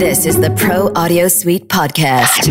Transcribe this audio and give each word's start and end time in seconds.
This 0.00 0.24
is 0.24 0.40
the 0.40 0.48
Pro 0.52 0.90
Audio 0.94 1.28
Suite 1.28 1.68
podcast. 1.68 2.48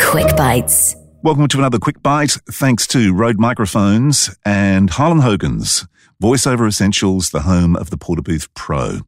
Quick 0.00 0.34
Bites. 0.34 0.96
Welcome 1.22 1.46
to 1.46 1.58
another 1.58 1.78
quick 1.78 2.02
bite. 2.02 2.38
Thanks 2.50 2.86
to 2.86 3.12
Rode 3.12 3.38
Microphones 3.38 4.34
and 4.46 4.88
Harlan 4.88 5.20
Hogan's 5.20 5.86
VoiceOver 6.22 6.66
Essentials, 6.66 7.28
the 7.28 7.42
home 7.42 7.76
of 7.76 7.90
the 7.90 7.98
Portabooth 7.98 8.48
Pro. 8.54 9.00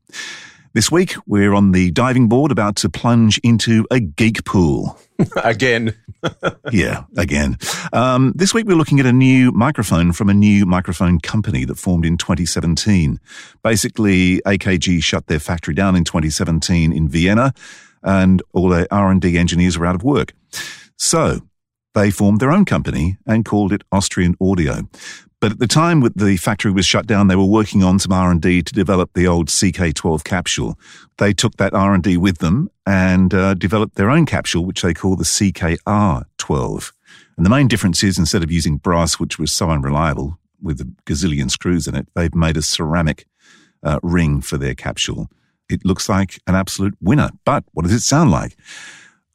This 0.74 0.92
week, 0.92 1.14
we're 1.26 1.54
on 1.54 1.72
the 1.72 1.90
diving 1.92 2.29
board 2.29 2.53
about 2.53 2.76
to 2.76 2.90
plunge 2.90 3.39
into 3.39 3.86
a 3.91 4.00
geek 4.00 4.45
pool. 4.45 4.98
Again. 5.43 5.96
Yeah, 6.73 7.05
again. 7.16 7.57
Um, 7.93 8.32
this 8.34 8.53
week, 8.55 8.66
we're 8.66 8.77
looking 8.77 9.00
at 9.00 9.07
a 9.07 9.12
new 9.12 9.53
microphone 9.53 10.12
from 10.12 10.29
a 10.29 10.35
new 10.35 10.66
microphone 10.66 11.21
company 11.21 11.64
that 11.64 11.77
formed 11.77 12.04
in 12.04 12.16
2017. 12.16 13.18
Basically, 13.62 14.41
AKG 14.43 15.03
shut 15.03 15.27
their 15.27 15.41
factory 15.41 15.75
down 15.75 15.96
in 15.96 16.04
2017 16.04 16.93
in 16.93 17.09
Vienna, 17.09 17.53
and 18.03 18.43
all 18.53 18.68
their 18.68 18.86
R&D 18.91 19.36
engineers 19.36 19.79
were 19.79 19.86
out 19.86 19.94
of 19.94 20.03
work. 20.03 20.32
So 20.96 21.41
they 21.94 22.11
formed 22.11 22.41
their 22.41 22.52
own 22.52 22.64
company 22.64 23.18
and 23.27 23.44
called 23.44 23.72
it 23.72 23.82
Austrian 23.91 24.36
Audio. 24.41 24.89
But 25.40 25.53
at 25.53 25.58
the 25.58 25.67
time 25.67 26.00
the 26.14 26.36
factory 26.36 26.71
was 26.71 26.85
shut 26.85 27.07
down, 27.07 27.29
they 27.29 27.36
were 27.36 27.44
working 27.44 27.82
on 27.82 27.99
some 27.99 28.12
R&D 28.12 28.62
to 28.62 28.72
develop 28.75 29.14
the 29.14 29.26
old 29.26 29.49
CK12 29.49 30.22
capsule. 30.22 30.79
They 31.16 31.32
took 31.32 31.57
that 31.57 31.72
R&D 31.72 32.19
with 32.19 32.39
them 32.39 32.70
and 32.86 33.33
uh, 33.33 33.55
developed 33.55 33.94
their 33.94 34.11
own 34.11 34.27
capsule, 34.27 34.66
which 34.66 34.83
they 34.83 34.92
call 34.92 35.16
the 35.16 35.25
CKR12. 35.25 36.92
And 37.39 37.47
the 37.47 37.50
main 37.50 37.69
difference 37.69 38.05
is 38.05 38.19
instead 38.19 38.42
of 38.42 38.53
using 38.53 38.77
brass, 38.77 39.19
which 39.19 39.39
was 39.39 39.50
so 39.50 39.70
unreliable 39.70 40.39
with 40.61 40.78
a 40.80 40.84
gazillion 41.06 41.50
screws 41.50 41.88
in 41.88 41.94
it, 41.94 42.06
they've 42.14 42.34
made 42.34 42.58
a 42.58 42.62
ceramic 42.62 43.27
uh, 43.83 43.98
ring 44.02 44.42
for 44.42 44.58
their 44.58 44.75
capsule. 44.75 45.30
It 45.70 45.86
looks 45.86 46.08
like 46.08 46.38
an 46.47 46.55
absolute 46.55 46.94
winner. 47.00 47.30
But 47.47 47.64
what 47.72 47.84
does 47.84 47.94
it 47.94 48.00
sound 48.00 48.30
like? 48.30 48.56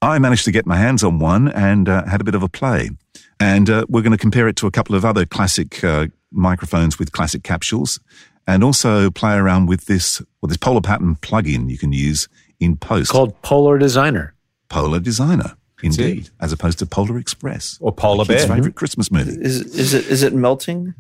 I 0.02 0.20
managed 0.20 0.46
to 0.46 0.52
get 0.52 0.68
my 0.68 0.78
hands 0.78 1.04
on 1.04 1.18
one 1.18 1.48
and 1.48 1.90
uh, 1.90 2.06
had 2.06 2.22
a 2.22 2.24
bit 2.24 2.36
of 2.36 2.44
a 2.44 2.50
play. 2.50 2.92
And 3.40 3.70
uh, 3.70 3.86
we're 3.90 4.02
going 4.02 4.12
to 4.12 4.18
compare 4.18 4.48
it 4.48 4.56
to 4.58 4.68
a 4.68 4.72
couple 4.72 4.96
of 4.96 5.04
other 5.04 5.26
classic 5.26 5.84
uh, 5.84 6.08
microphones 6.32 6.98
with 6.98 7.12
classic 7.12 7.44
capsules 7.44 8.00
and 8.48 8.64
also 8.64 9.10
play 9.10 9.36
around 9.36 9.66
with 9.68 9.86
this, 9.86 10.22
well, 10.42 10.48
this 10.48 10.58
polar 10.58 10.82
pattern 10.82 11.16
plugin 11.16 11.70
you 11.70 11.78
can 11.78 11.92
use 11.92 12.28
in 12.60 12.78
post. 12.78 13.12
called 13.12 13.42
Polar 13.42 13.78
Designer. 13.78 14.36
Polar 14.70 15.00
Designer, 15.00 15.56
indeed, 15.84 16.30
as 16.40 16.52
opposed 16.54 16.80
to 16.80 16.86
Polar 16.86 17.18
Express. 17.18 17.78
Or 17.82 17.92
Polar 17.92 18.20
my 18.20 18.26
kid's 18.26 18.46
Bear. 18.46 18.56
favorite 18.56 18.76
Christmas 18.76 19.12
movie. 19.12 19.32
Is 19.42 19.62
is 19.62 19.94
it 19.94 20.08
is 20.08 20.24
it 20.24 20.34
melting? 20.34 20.94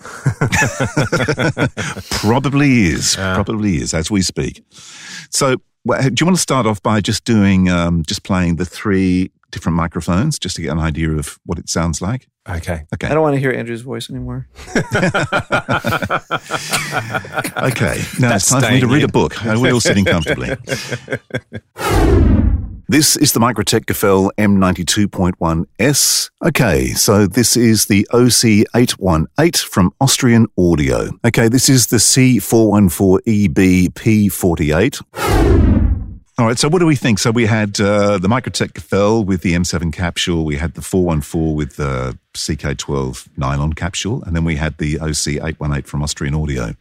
Probably 2.10 2.86
is. 2.86 3.16
Probably 3.16 3.76
is 3.76 3.92
as 3.92 4.10
we 4.10 4.22
speak. 4.22 4.64
So, 5.30 5.56
do 5.86 6.14
you 6.18 6.26
want 6.26 6.36
to 6.36 6.42
start 6.42 6.66
off 6.66 6.82
by 6.82 7.00
just 7.02 7.24
doing, 7.24 7.68
um, 7.68 8.02
just 8.04 8.22
playing 8.22 8.56
the 8.56 8.64
three 8.64 9.30
different 9.50 9.76
microphones, 9.76 10.38
just 10.38 10.56
to 10.56 10.62
get 10.62 10.72
an 10.72 10.78
idea 10.78 11.10
of 11.10 11.38
what 11.44 11.58
it 11.58 11.68
sounds 11.68 12.00
like? 12.00 12.28
Okay. 12.48 12.84
Okay. 12.94 13.06
I 13.06 13.14
don't 13.14 13.22
want 13.22 13.34
to 13.34 13.40
hear 13.40 13.52
Andrew's 13.52 13.82
voice 13.82 14.10
anymore. 14.10 14.48
Okay. 17.62 18.00
Now 18.18 18.30
That's 18.30 18.44
it's 18.44 18.50
time 18.50 18.62
for 18.62 18.70
me 18.70 18.80
to 18.80 18.86
staying 18.86 18.92
read 18.92 19.04
a 19.04 19.08
book. 19.08 19.34
We're 19.44 19.72
all 19.72 19.80
sitting 19.80 20.04
comfortably. 20.04 20.56
This 22.90 23.16
is 23.16 23.32
the 23.34 23.38
Microtech 23.38 23.84
Gefell 23.84 24.32
M92.1S. 24.36 26.30
Okay, 26.44 26.88
so 26.88 27.28
this 27.28 27.56
is 27.56 27.86
the 27.86 28.04
OC818 28.12 29.62
from 29.62 29.92
Austrian 30.00 30.48
Audio. 30.58 31.10
Okay, 31.24 31.46
this 31.46 31.68
is 31.68 31.86
the 31.86 31.98
C414EB 31.98 33.90
P48. 33.90 35.89
All 36.40 36.46
right, 36.46 36.58
so 36.58 36.70
what 36.70 36.78
do 36.78 36.86
we 36.86 36.96
think? 36.96 37.18
So 37.18 37.30
we 37.30 37.44
had 37.44 37.78
uh, 37.82 38.16
the 38.16 38.26
Microtech 38.26 38.72
Gefell 38.72 39.26
with 39.26 39.42
the 39.42 39.52
M7 39.52 39.92
capsule, 39.92 40.46
we 40.46 40.56
had 40.56 40.72
the 40.72 40.80
414 40.80 41.54
with 41.54 41.76
the 41.76 42.16
CK12 42.32 43.28
nylon 43.36 43.74
capsule, 43.74 44.22
and 44.22 44.34
then 44.34 44.44
we 44.44 44.56
had 44.56 44.78
the 44.78 44.94
OC818 44.94 45.84
from 45.84 46.02
Austrian 46.02 46.34
Audio. 46.34 46.74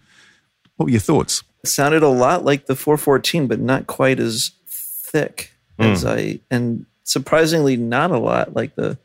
What 0.77 0.85
were 0.85 0.91
your 0.91 1.01
thoughts? 1.01 1.43
It 1.65 1.67
sounded 1.67 2.03
a 2.03 2.07
lot 2.07 2.45
like 2.45 2.67
the 2.67 2.75
414, 2.75 3.47
but 3.47 3.59
not 3.59 3.85
quite 3.85 4.17
as 4.21 4.51
thick 4.69 5.51
as 5.77 6.05
I, 6.05 6.39
and 6.49 6.85
surprisingly 7.03 7.75
not 7.75 8.11
a 8.11 8.17
lot 8.17 8.55
like 8.55 8.75
the 8.75 8.97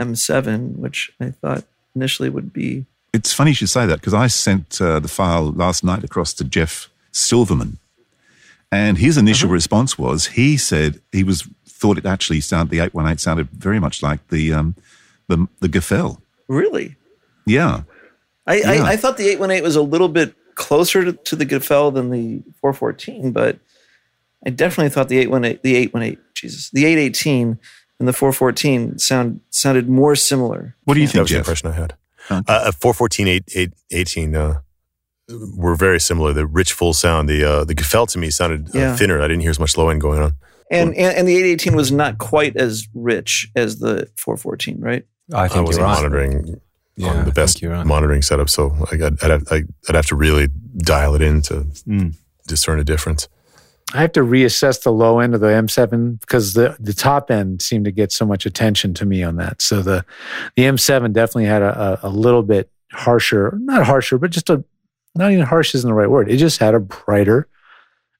M7, 0.00 0.76
which 0.76 1.10
I 1.20 1.30
thought 1.30 1.64
initially 1.96 2.28
would 2.28 2.52
be. 2.52 2.86
It's 3.12 3.32
funny 3.32 3.50
you 3.50 3.56
should 3.56 3.70
say 3.70 3.86
that 3.86 3.98
because 3.98 4.14
I 4.14 4.28
sent 4.28 4.80
uh, 4.80 5.00
the 5.00 5.08
file 5.08 5.50
last 5.50 5.82
night 5.82 6.04
across 6.04 6.32
to 6.34 6.44
Jeff 6.44 6.88
Silverman, 7.10 7.78
and 8.72 8.98
his 8.98 9.16
initial 9.16 9.48
response 9.50 9.98
was 9.98 10.26
he 10.28 10.56
said 10.56 11.00
he 11.12 11.24
was 11.24 11.48
thought 11.66 11.98
it 11.98 12.06
actually 12.06 12.40
sounded 12.40 12.70
the 12.70 12.80
eight 12.80 12.94
one 12.94 13.06
eight 13.06 13.20
sounded 13.20 13.48
very 13.50 13.80
much 13.80 14.02
like 14.02 14.26
the 14.28 14.52
um, 14.52 14.74
the 15.28 15.46
the 15.60 15.68
Gefell. 15.68 16.20
Really? 16.48 16.96
Yeah, 17.46 17.82
I, 18.46 18.56
Yeah. 18.56 18.70
I, 18.70 18.88
I 18.92 18.96
thought 18.96 19.16
the 19.16 19.28
818 19.28 19.62
was 19.64 19.76
a 19.76 19.82
little 19.82 20.08
bit 20.08 20.34
closer 20.56 21.04
to, 21.04 21.12
to 21.12 21.36
the 21.36 21.46
Gefell 21.46 21.92
than 21.94 22.10
the 22.10 22.42
414, 22.60 23.32
but 23.32 23.58
I 24.46 24.50
definitely 24.50 24.90
thought 24.90 25.08
the 25.08 25.18
818, 25.18 25.60
the 25.62 25.76
818, 25.76 26.18
Jesus, 26.34 26.70
the 26.70 26.84
818 26.86 27.58
and 27.98 28.08
the 28.08 28.12
414 28.12 28.98
sound 28.98 29.40
sounded 29.50 29.88
more 29.88 30.14
similar. 30.16 30.74
what 30.84 30.94
do 30.94 31.00
you 31.00 31.06
That 31.06 31.12
think, 31.12 31.22
was 31.22 31.30
the 31.30 31.34
Jeff? 31.36 31.46
impression 31.46 31.68
I 31.70 31.72
had. 31.72 31.94
Okay. 32.30 32.52
Uh, 32.52 32.68
uh, 32.68 32.72
414, 32.72 33.28
8, 33.28 33.44
8, 33.54 33.72
18 33.92 34.36
uh, 34.36 34.60
were 35.56 35.74
very 35.76 36.00
similar. 36.00 36.32
The 36.32 36.46
rich, 36.46 36.72
full 36.72 36.92
sound. 36.92 37.28
The 37.28 37.44
uh, 37.44 37.64
the 37.64 37.74
Gefell 37.74 38.06
to 38.08 38.18
me 38.18 38.30
sounded 38.30 38.68
uh, 38.74 38.78
Yeah. 38.78 38.96
thinner. 38.96 39.20
I 39.20 39.28
didn't 39.28 39.40
hear 39.42 39.50
as 39.50 39.58
much 39.60 39.76
low 39.76 39.88
end 39.88 40.00
going 40.00 40.20
on. 40.22 40.34
And, 40.70 40.90
and 40.94 41.16
and 41.16 41.26
the 41.28 41.36
818 41.36 41.74
was 41.74 41.90
not 41.90 42.18
quite 42.18 42.56
as 42.56 42.86
rich 42.94 43.48
as 43.56 43.78
the 43.80 44.08
414, 44.16 44.80
right? 44.80 45.04
I 45.34 45.44
I 45.44 45.48
think 45.48 45.66
wasn't 45.66 45.84
right. 45.86 45.94
monitoring 45.94 46.60
Yeah, 46.96 47.08
on 47.08 47.24
the 47.24 47.32
best 47.32 47.60
right. 47.62 47.84
monitoring 47.86 48.22
setup, 48.22 48.48
so 48.50 48.74
I 48.92 48.96
got, 48.96 49.12
I'd, 49.24 49.30
have, 49.30 49.42
I- 49.50 49.64
I'd 49.88 49.94
have 49.96 50.06
to 50.06 50.14
really 50.16 50.48
dial 50.78 51.14
it 51.16 51.22
in 51.22 51.42
to 51.42 51.54
Mm. 51.88 52.14
discern 52.46 52.78
a 52.78 52.84
difference. 52.84 53.28
I 53.92 54.00
have 54.02 54.12
to 54.12 54.20
reassess 54.20 54.82
the 54.84 54.92
low 54.92 55.18
end 55.18 55.34
of 55.34 55.40
the 55.40 55.48
M7 55.48 56.20
because 56.20 56.52
the, 56.54 56.76
the 56.78 56.92
top 56.94 57.28
end 57.32 57.60
seemed 57.62 57.84
to 57.86 57.90
get 57.90 58.12
so 58.12 58.24
much 58.24 58.46
attention 58.46 58.94
to 58.94 59.04
me 59.04 59.24
on 59.24 59.34
that. 59.36 59.60
So 59.62 59.82
the 59.82 60.04
the 60.54 60.62
M7 60.62 61.12
definitely 61.12 61.46
had 61.46 61.62
a, 61.62 61.98
a, 62.04 62.08
a 62.08 62.10
little 62.10 62.44
bit 62.44 62.70
harsher, 62.92 63.58
not 63.60 63.84
harsher, 63.84 64.18
but 64.18 64.30
just 64.30 64.48
a 64.50 64.62
not 65.14 65.32
even 65.32 65.44
harsh 65.44 65.74
isn't 65.74 65.88
the 65.88 65.94
right 65.94 66.10
word. 66.10 66.30
It 66.30 66.36
just 66.36 66.58
had 66.58 66.74
a 66.74 66.80
brighter, 66.80 67.48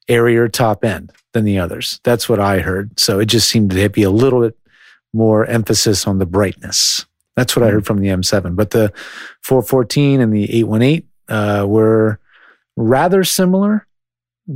airier 0.08 0.48
top 0.48 0.84
end 0.84 1.12
than 1.32 1.44
the 1.44 1.58
others. 1.58 2.00
That's 2.02 2.28
what 2.28 2.40
I 2.40 2.60
heard. 2.60 2.98
So 2.98 3.20
it 3.20 3.26
just 3.26 3.48
seemed 3.48 3.70
to 3.70 3.88
be 3.88 4.02
a 4.02 4.10
little 4.10 4.40
bit 4.40 4.56
more 5.12 5.46
emphasis 5.46 6.06
on 6.06 6.18
the 6.18 6.26
brightness. 6.26 7.06
That's 7.36 7.56
what 7.56 7.64
I 7.64 7.70
heard 7.70 7.86
from 7.86 8.00
the 8.00 8.08
M7. 8.08 8.56
But 8.56 8.70
the 8.70 8.92
414 9.42 10.20
and 10.20 10.32
the 10.32 10.44
818 10.58 11.08
uh, 11.28 11.66
were 11.66 12.20
rather 12.76 13.24
similar 13.24 13.86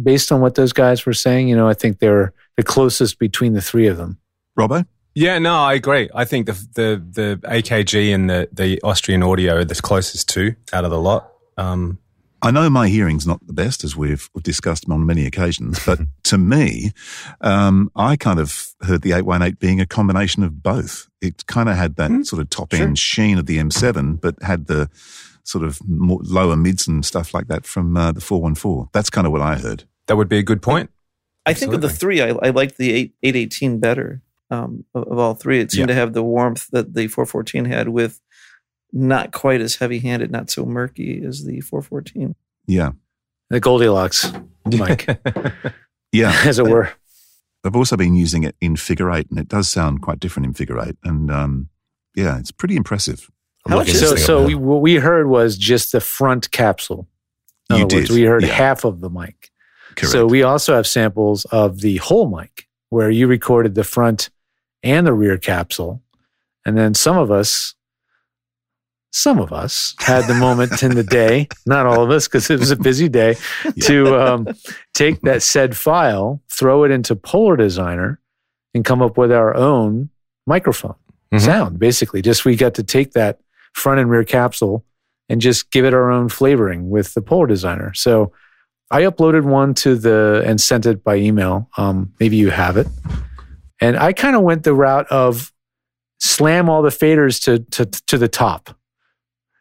based 0.03 0.33
on 0.33 0.41
what 0.41 0.55
those 0.55 0.73
guys 0.73 1.07
were 1.07 1.13
saying. 1.13 1.49
You 1.49 1.57
know, 1.57 1.69
I 1.69 1.75
think 1.75 1.99
they're 1.99 2.33
the 2.57 2.63
closest 2.63 3.19
between 3.19 3.53
the 3.53 3.63
three 3.63 3.87
of 3.87 3.97
them. 3.97 4.19
Robbo? 4.59 4.87
Yeah, 5.15 5.39
no, 5.39 5.55
I 5.55 5.75
agree. 5.75 6.11
I 6.13 6.25
think 6.25 6.47
the 6.47 6.53
the 6.75 7.03
the 7.13 7.41
AKG 7.45 8.13
and 8.13 8.29
the 8.29 8.49
the 8.53 8.81
Austrian 8.83 9.23
audio 9.23 9.59
are 9.59 9.65
the 9.65 9.77
closest 9.77 10.29
two 10.29 10.57
out 10.73 10.85
of 10.85 10.91
the 10.91 10.99
lot. 10.99 11.33
Um, 11.57 11.99
I 12.45 12.51
know 12.51 12.69
my 12.69 12.89
hearing's 12.89 13.27
not 13.27 13.45
the 13.47 13.55
best, 13.55 13.85
as 13.85 13.97
we've, 13.97 14.29
we've 14.35 14.43
discussed 14.43 14.85
on 14.91 15.07
many 15.07 15.25
occasions, 15.25 15.81
but 15.87 16.01
to 16.25 16.37
me, 16.37 16.93
um, 17.41 17.91
I 17.97 18.17
kind 18.17 18.39
of 18.39 18.75
heard 18.83 19.01
the 19.01 19.13
818 19.13 19.57
being 19.59 19.81
a 19.81 19.87
combination 19.87 20.43
of 20.43 20.63
both. 20.63 21.09
It 21.23 21.47
kind 21.47 21.71
of 21.71 21.77
had 21.77 21.97
that 21.97 22.27
sort 22.27 22.43
of 22.43 22.51
top 22.51 22.75
end 22.75 22.99
sheen 22.99 23.39
of 23.39 23.47
the 23.47 23.57
M7, 23.57 24.21
but 24.21 24.41
had 24.43 24.67
the 24.67 24.91
sort 25.43 25.65
of 25.65 25.79
more 25.89 26.21
lower 26.23 26.55
mids 26.55 26.87
and 26.87 27.05
stuff 27.05 27.33
like 27.33 27.47
that 27.49 27.65
from 27.65 27.97
uh, 27.97 28.13
the 28.13 28.21
414. 28.21 28.91
That's 28.93 29.09
kind 29.09 29.27
of 29.27 29.33
what 29.33 29.41
I 29.41 29.57
heard. 29.57 29.85
that 30.07 30.17
would 30.17 30.29
be 30.29 30.39
a 30.39 30.43
good 30.43 30.61
point. 30.61 30.91
I 31.47 31.55
think 31.55 31.73
of 31.73 31.81
the 31.81 31.91
three, 31.91 32.21
I, 32.21 32.29
I 32.43 32.51
liked 32.51 32.77
the 32.77 32.93
8, 32.93 33.15
818 33.23 33.79
better 33.79 34.23
um, 34.51 34.85
of, 34.95 35.05
of 35.09 35.19
all 35.19 35.35
three. 35.35 35.61
It 35.61 35.73
seemed 35.73 35.89
to 35.89 35.95
have 35.95 36.13
the 36.13 36.23
warmth 36.23 36.69
that 36.73 36.95
the 36.95 37.09
414 37.09 37.65
had 37.65 37.89
with 37.89 38.21
not 38.95 39.33
quite 39.33 39.61
as 39.61 39.77
heavy 39.77 39.99
handed, 39.99 40.31
not 40.31 40.49
so 40.49 40.65
murky 40.65 41.23
as 41.25 41.45
the 41.45 41.61
414. 41.61 42.35
Yeah. 42.67 42.93
The 43.51 43.61
Goldilocks 43.61 44.33
mic, 44.65 45.07
Yeah. 46.13 46.33
as 46.45 46.59
it 46.59 46.67
were. 46.67 46.91
I've 47.65 47.77
also 47.77 47.97
been 47.97 48.15
using 48.15 48.45
it 48.45 48.55
in 48.61 48.77
figure 48.77 49.11
eight, 49.11 49.29
and 49.31 49.39
it 49.39 49.49
does 49.49 49.69
sound 49.69 50.03
quite 50.03 50.21
different 50.21 50.47
in 50.47 50.55
figure 50.55 50.79
eight. 50.81 50.97
And 51.03 51.31
um, 51.31 51.69
yeah, 52.15 52.39
it's 52.39 52.53
pretty 52.53 52.77
impressive. 52.77 53.31
I'm 53.67 53.73
How 53.73 53.79
much 53.79 53.91
So, 53.93 54.15
so 54.17 54.45
we, 54.45 54.55
what 54.55 54.81
we 54.81 54.97
heard 54.97 55.27
was 55.27 55.57
just 55.59 55.93
the 55.93 56.01
front 56.01 56.51
capsule. 56.51 57.09
In 57.71 57.77
You 57.77 57.85
other 57.87 57.97
words, 57.97 58.09
did, 58.09 58.15
we 58.15 58.23
heard 58.23 58.43
yeah. 58.43 58.53
half 58.53 58.85
of 58.85 59.01
the 59.01 59.11
mic. 59.11 59.51
Correct. 59.97 60.13
So 60.13 60.27
we 60.27 60.43
also 60.43 60.75
have 60.75 60.87
samples 60.87 61.47
of 61.47 61.81
the 61.81 61.97
whole 61.97 62.29
mic 62.29 62.69
where 62.91 63.11
you 63.11 63.27
recorded 63.27 63.75
the 63.75 63.85
front 63.85 64.31
and 64.83 65.07
the 65.07 65.13
rear 65.15 65.39
capsule. 65.39 66.03
And 66.67 66.77
then 66.77 66.95
some 66.95 67.17
of 67.17 67.31
us 67.31 67.75
some 69.17 69.39
of 69.39 69.53
us 69.53 69.95
had 70.01 70.25
the 70.27 70.35
moment 70.35 70.83
in 70.83 70.97
the 70.97 71.05
day, 71.05 71.47
not 71.67 71.87
all 71.87 72.03
of 72.03 72.11
us, 72.11 72.27
because 72.27 72.51
it 72.51 72.59
was 72.59 72.73
a 72.73 72.77
busy 72.77 73.09
day, 73.09 73.37
to 73.83 74.21
um, 74.21 74.49
take 74.93 75.21
that 75.23 75.41
said 75.41 75.77
file, 75.77 76.43
throw 76.51 76.83
it 76.83 76.91
into 76.91 77.15
Polar 77.15 77.57
Designer, 77.57 78.19
and 78.75 78.85
come 78.85 79.01
up 79.01 79.17
with 79.17 79.31
our 79.31 79.57
own 79.57 80.11
microphone 80.49 80.97
Mhm. 81.33 81.41
sound. 81.41 81.79
Basically, 81.79 82.23
just 82.23 82.45
we 82.45 82.57
got 82.57 82.75
to 82.75 82.83
take 82.83 83.13
that 83.13 83.39
front 83.73 84.01
and 84.01 84.11
rear 84.11 84.25
capsule 84.25 84.85
and 85.29 85.41
just 85.41 85.71
give 85.71 85.85
it 85.85 85.95
our 85.95 86.11
own 86.11 86.29
flavoring 86.29 86.91
with 86.91 87.15
the 87.15 87.23
Polar 87.23 87.47
Designer. 87.47 87.95
So 87.95 88.33
I 88.91 89.03
uploaded 89.03 89.45
one 89.45 89.75
to 89.75 89.95
the 89.95 90.43
and 90.45 90.61
sent 90.61 90.87
it 90.87 91.05
by 91.05 91.17
email. 91.17 91.71
Um, 91.77 92.13
maybe 92.19 92.37
you 92.37 92.51
have 92.51 92.77
it. 92.77 92.89
And 93.81 93.97
I 93.97 94.13
kind 94.13 94.35
of 94.35 94.43
went 94.43 94.65
the 94.65 94.75
route 94.75 95.07
of 95.09 95.53
slam 96.21 96.69
all 96.69 96.83
the 96.83 96.91
faders 96.91 97.41
to, 97.45 97.61
to 97.71 97.87
to 98.07 98.19
the 98.19 98.29
top. 98.29 98.77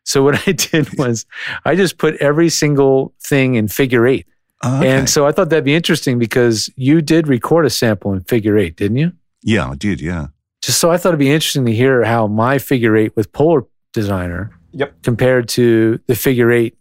So 0.03 0.23
what 0.23 0.35
I 0.47 0.51
did 0.53 0.97
was 0.97 1.25
I 1.65 1.75
just 1.75 1.97
put 1.97 2.15
every 2.17 2.49
single 2.49 3.13
thing 3.21 3.55
in 3.55 3.67
figure 3.67 4.05
eight. 4.07 4.27
Oh, 4.63 4.79
okay. 4.79 4.91
And 4.91 5.09
so 5.09 5.25
I 5.27 5.31
thought 5.31 5.49
that'd 5.49 5.65
be 5.65 5.75
interesting 5.75 6.17
because 6.19 6.69
you 6.75 7.01
did 7.01 7.27
record 7.27 7.65
a 7.65 7.69
sample 7.69 8.13
in 8.13 8.21
figure 8.21 8.57
eight, 8.57 8.75
didn't 8.77 8.97
you? 8.97 9.11
yeah, 9.41 9.69
I 9.69 9.75
did. 9.75 9.99
Yeah. 9.99 10.27
Just 10.61 10.79
so 10.79 10.89
I 10.89 10.95
thought 10.97 11.09
it'd 11.09 11.19
be 11.19 11.31
interesting 11.31 11.65
to 11.65 11.73
hear 11.73 12.03
how 12.05 12.27
my 12.27 12.57
figure 12.59 12.95
eight 12.95 13.13
with 13.17 13.31
Polar 13.33 13.63
Designer 13.91 14.57
Yep. 14.71 15.03
compared 15.03 15.49
to 15.49 15.99
the 16.07 16.15
figure 16.15 16.49
eight 16.51 16.77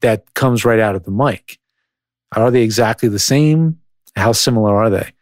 that 0.00 0.32
comes 0.34 0.64
right 0.64 0.80
out 0.80 0.96
of 0.96 1.04
the 1.04 1.10
mic. 1.10 1.58
Are 2.34 2.50
they 2.50 2.62
exactly 2.62 3.08
the 3.10 3.18
same? 3.18 3.78
How 4.16 4.32
similar 4.32 4.74
are 4.74 4.90
they? 4.90 5.12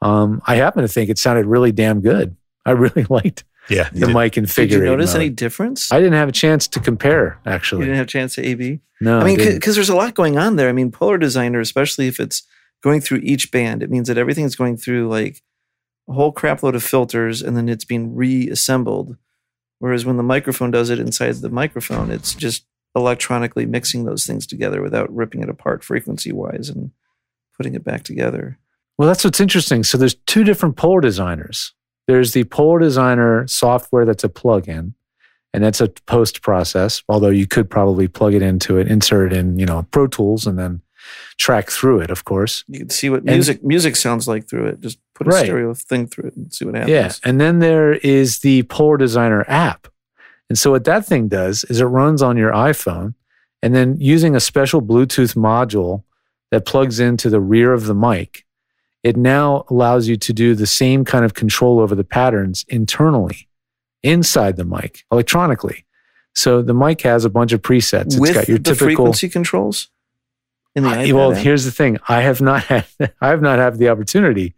Um, 0.00 0.40
I 0.46 0.56
happen 0.56 0.82
to 0.82 0.88
think 0.88 1.10
it 1.10 1.18
sounded 1.18 1.46
really 1.46 1.72
damn 1.72 2.00
good. 2.00 2.36
I 2.64 2.70
really 2.72 3.04
liked 3.10 3.44
Yeah. 3.68 3.88
the 3.92 4.08
mic 4.08 4.36
in 4.36 4.44
Did 4.44 4.50
figure 4.52 4.78
you 4.78 4.84
notice 4.84 5.12
mode. 5.14 5.22
any 5.22 5.30
difference? 5.30 5.90
I 5.92 5.98
didn't 5.98 6.14
have 6.14 6.28
a 6.28 6.32
chance 6.32 6.68
to 6.68 6.80
compare, 6.80 7.38
Actually, 7.46 7.80
you 7.80 7.84
didn't 7.86 7.98
have 7.98 8.06
a 8.06 8.10
chance 8.10 8.34
to 8.36 8.46
A/B. 8.46 8.80
no, 9.00 9.18
I 9.20 9.24
mean, 9.24 9.36
because 9.36 9.74
there's 9.74 9.88
a 9.88 9.96
lot 9.96 10.14
going 10.14 10.38
on 10.38 10.56
there. 10.56 10.68
I 10.68 10.72
mean, 10.72 10.90
Polar 10.90 11.18
Designer, 11.18 11.60
especially 11.60 12.06
if 12.08 12.20
it's 12.20 12.42
going 12.82 13.00
through 13.00 13.18
each 13.22 13.50
band, 13.50 13.82
it 13.82 13.90
means 13.90 14.08
that 14.08 14.18
everything's 14.18 14.54
going 14.56 14.76
through 14.76 15.08
like 15.08 15.42
a 16.08 16.12
whole 16.12 16.32
crapload 16.32 16.74
of 16.74 16.82
filters 16.84 17.42
and 17.42 17.56
then 17.56 17.68
it's 17.68 17.84
being 17.84 18.14
reassembled. 18.14 19.16
Whereas 19.78 20.06
when 20.06 20.16
the 20.16 20.22
microphone 20.22 20.70
does 20.70 20.88
it 20.90 20.98
inside 21.00 21.34
the 21.36 21.50
microphone, 21.50 22.10
it's 22.10 22.34
just 22.34 22.64
electronically 22.94 23.66
mixing 23.66 24.04
those 24.04 24.24
things 24.24 24.46
together 24.46 24.80
without 24.80 25.14
ripping 25.14 25.42
it 25.42 25.48
apart 25.50 25.84
frequency 25.84 26.32
wise 26.32 26.68
and 26.70 26.92
putting 27.56 27.74
it 27.74 27.84
back 27.84 28.02
together. 28.04 28.58
Well, 28.96 29.08
that's 29.08 29.24
what's 29.24 29.40
interesting. 29.40 29.82
So 29.84 29.98
there's 29.98 30.14
two 30.14 30.44
different 30.44 30.76
Polar 30.76 31.00
Designers. 31.02 31.72
There's 32.06 32.32
the 32.32 32.44
Polar 32.44 32.78
Designer 32.78 33.46
software 33.46 34.04
that's 34.04 34.24
a 34.24 34.28
plugin, 34.28 34.92
and 35.52 35.64
that's 35.64 35.80
a 35.80 35.88
post 35.88 36.42
process. 36.42 37.02
Although 37.08 37.30
you 37.30 37.46
could 37.46 37.68
probably 37.68 38.08
plug 38.08 38.34
it 38.34 38.42
into 38.42 38.78
it, 38.78 38.88
insert 38.88 39.32
it 39.32 39.38
in, 39.38 39.58
you 39.58 39.66
know, 39.66 39.86
Pro 39.90 40.06
Tools, 40.06 40.46
and 40.46 40.58
then 40.58 40.82
track 41.36 41.70
through 41.70 42.00
it. 42.00 42.10
Of 42.10 42.24
course, 42.24 42.64
You 42.68 42.80
can 42.80 42.90
see 42.90 43.10
what 43.10 43.18
And- 43.20 43.30
music 43.30 43.62
music 43.64 43.94
sounds 43.96 44.26
like 44.26 44.48
through 44.48 44.66
it. 44.66 44.80
Just 44.80 44.98
put 45.14 45.26
a 45.26 45.30
Right. 45.30 45.44
stereo 45.44 45.74
thing 45.74 46.06
through 46.06 46.28
it 46.28 46.36
and 46.36 46.52
see 46.52 46.64
what 46.64 46.74
happens. 46.74 46.90
yeah. 46.92 47.12
And 47.24 47.40
then 47.40 47.58
there 47.60 47.94
is 47.94 48.38
the 48.40 48.62
Polar 48.64 48.96
Designer 48.96 49.44
app, 49.48 49.88
and 50.48 50.58
so 50.58 50.70
what 50.72 50.84
that 50.84 51.04
thing 51.06 51.28
does 51.28 51.64
is 51.64 51.80
it 51.80 51.84
runs 51.84 52.22
on 52.22 52.36
your 52.36 52.52
iPhone, 52.52 53.14
and 53.62 53.74
then 53.74 53.96
using 54.00 54.34
a 54.34 54.40
special 54.40 54.80
Bluetooth 54.82 55.34
module 55.36 56.02
that 56.50 56.64
plugs 56.64 56.98
into 57.00 57.28
the 57.30 57.40
rear 57.40 57.72
of 57.72 57.86
the 57.86 57.94
mic, 57.94 58.44
it 59.02 59.16
now 59.16 59.64
allows 59.70 60.08
you 60.08 60.16
to 60.16 60.32
do 60.32 60.54
the 60.54 60.66
same 60.66 61.04
kind 61.04 61.24
of 61.24 61.34
control 61.34 61.78
over 61.80 61.94
the 61.94 62.04
patterns 62.04 62.64
internally 62.68 63.48
inside 64.02 64.56
the 64.56 64.64
mic 64.64 65.04
electronically. 65.12 65.84
So 66.34 66.60
the 66.62 66.74
mic 66.74 67.00
has 67.02 67.24
a 67.24 67.30
bunch 67.30 67.52
of 67.52 67.62
presets. 67.62 68.06
It's 68.06 68.18
With 68.18 68.34
got 68.34 68.48
your 68.48 68.58
the 68.58 68.64
typical. 68.64 68.86
frequency 68.86 69.28
controls 69.28 69.88
in 70.74 70.82
the 70.84 70.90
I- 70.90 71.12
well, 71.12 71.32
app? 71.32 71.38
here's 71.38 71.64
the 71.64 71.70
thing: 71.72 71.98
I 72.08 72.20
have 72.20 72.40
not 72.40 72.64
had 72.64 72.86
I 73.20 73.28
have 73.28 73.40
not 73.42 73.58
had 73.58 73.78
the 73.78 73.88
opportunity 73.88 74.54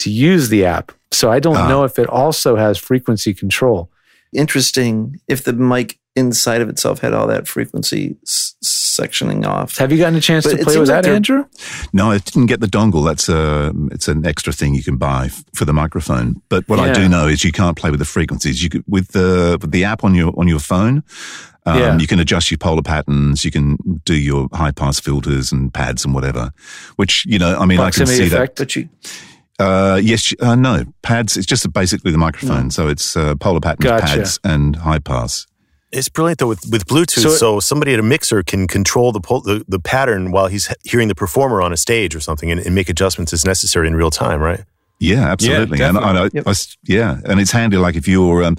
to 0.00 0.10
use 0.10 0.48
the 0.48 0.64
app, 0.64 0.92
so 1.10 1.30
I 1.30 1.40
don't 1.40 1.56
Ah. 1.56 1.68
know 1.68 1.82
if 1.84 1.98
it 1.98 2.08
also 2.08 2.56
has 2.56 2.78
frequency 2.78 3.34
control. 3.34 3.90
interesting 4.32 5.18
if 5.26 5.42
the 5.44 5.52
mic 5.54 5.98
inside 6.18 6.60
of 6.60 6.68
itself 6.68 6.98
had 7.00 7.12
all 7.14 7.26
that 7.28 7.46
frequency 7.48 8.16
s- 8.24 8.54
sectioning 8.62 9.46
off. 9.46 9.78
Have 9.78 9.92
you 9.92 9.98
gotten 9.98 10.16
a 10.16 10.20
chance 10.20 10.44
But 10.44 10.58
to 10.58 10.64
play 10.64 10.76
with 10.78 10.88
like 10.88 10.96
that, 10.96 11.02
they're- 11.04 11.14
Andrew? 11.14 11.44
No, 11.92 12.10
I 12.10 12.18
didn't 12.18 12.46
get 12.46 12.60
the 12.60 12.66
dongle. 12.66 13.04
That's 13.06 13.28
a, 13.28 13.72
it's 13.92 14.08
an 14.08 14.26
extra 14.26 14.52
thing 14.52 14.74
you 14.74 14.82
can 14.82 14.96
buy 14.96 15.26
f- 15.26 15.44
for 15.54 15.64
the 15.64 15.72
microphone. 15.72 16.42
But 16.48 16.68
what 16.68 16.78
I 16.80 16.92
do 16.92 17.08
know 17.08 17.26
is 17.28 17.44
you 17.44 17.52
can't 17.52 17.76
play 17.76 17.90
with 17.90 18.00
the 18.00 18.04
frequencies. 18.06 18.62
You 18.62 18.68
could, 18.68 18.84
with 18.86 19.08
the 19.12 19.58
with 19.60 19.70
the 19.70 19.84
app 19.84 20.04
on 20.04 20.14
your 20.14 20.32
on 20.38 20.48
your 20.48 20.58
phone. 20.60 21.02
Um, 21.66 21.78
Yeah. 21.78 21.98
You 21.98 22.06
can 22.06 22.18
adjust 22.18 22.50
your 22.50 22.58
polar 22.58 22.82
patterns. 22.82 23.44
You 23.44 23.50
can 23.50 23.76
do 24.04 24.14
your 24.14 24.48
high 24.52 24.70
pass 24.72 24.98
filters 25.00 25.52
and 25.52 25.72
pads 25.72 26.04
and 26.04 26.14
whatever. 26.14 26.50
Which 26.96 27.24
you 27.26 27.38
know, 27.38 27.58
I 27.58 27.66
mean, 27.66 27.78
I 27.78 27.90
can 27.90 28.06
see 28.06 28.26
effect. 28.26 28.56
but 28.58 28.74
you 28.76 28.88
that. 29.02 29.12
Uh, 29.60 29.96
yes, 30.00 30.32
uh, 30.40 30.54
no 30.54 30.84
pads. 31.02 31.36
It's 31.36 31.46
just 31.46 31.70
basically 31.72 32.12
the 32.12 32.18
microphone. 32.18 32.70
So 32.70 32.86
it's 32.88 33.16
uh, 33.16 33.34
polar 33.36 33.60
patterns, 33.60 33.84
Gotcha. 33.84 34.06
pads, 34.06 34.40
and 34.44 34.76
high 34.76 35.00
pass. 35.00 35.46
It's 35.90 36.08
brilliant 36.08 36.38
though 36.38 36.48
with, 36.48 36.64
with 36.70 36.86
Bluetooth. 36.86 37.22
So- 37.22 37.30
So, 37.30 37.60
somebody 37.60 37.94
at 37.94 37.98
a 38.00 38.02
mixer 38.02 38.42
can 38.42 38.66
control 38.66 39.10
the, 39.12 39.20
pol- 39.20 39.40
the 39.40 39.64
the 39.68 39.78
pattern 39.80 40.30
while 40.32 40.46
he's 40.48 40.68
hearing 40.84 41.08
the 41.08 41.14
performer 41.14 41.62
on 41.62 41.72
a 41.72 41.76
stage 41.76 42.14
or 42.14 42.20
something, 42.20 42.50
and, 42.50 42.60
and 42.60 42.74
make 42.74 42.88
adjustments 42.88 43.32
as 43.32 43.44
necessary 43.44 43.86
in 43.88 43.96
real 43.96 44.10
time, 44.10 44.40
right? 44.40 44.64
Yeah, 45.00 45.30
absolutely. 45.30 45.80
and, 45.80 45.96
and 45.96 46.18
I, 46.18 46.22
Yep. 46.32 46.46
I 46.46 46.50
s- 46.50 46.76
yeah, 46.86 47.18
and 47.24 47.40
it's 47.40 47.52
handy. 47.52 47.76
Like 47.78 47.94
if 47.96 48.06
you're, 48.08 48.42
um, 48.44 48.56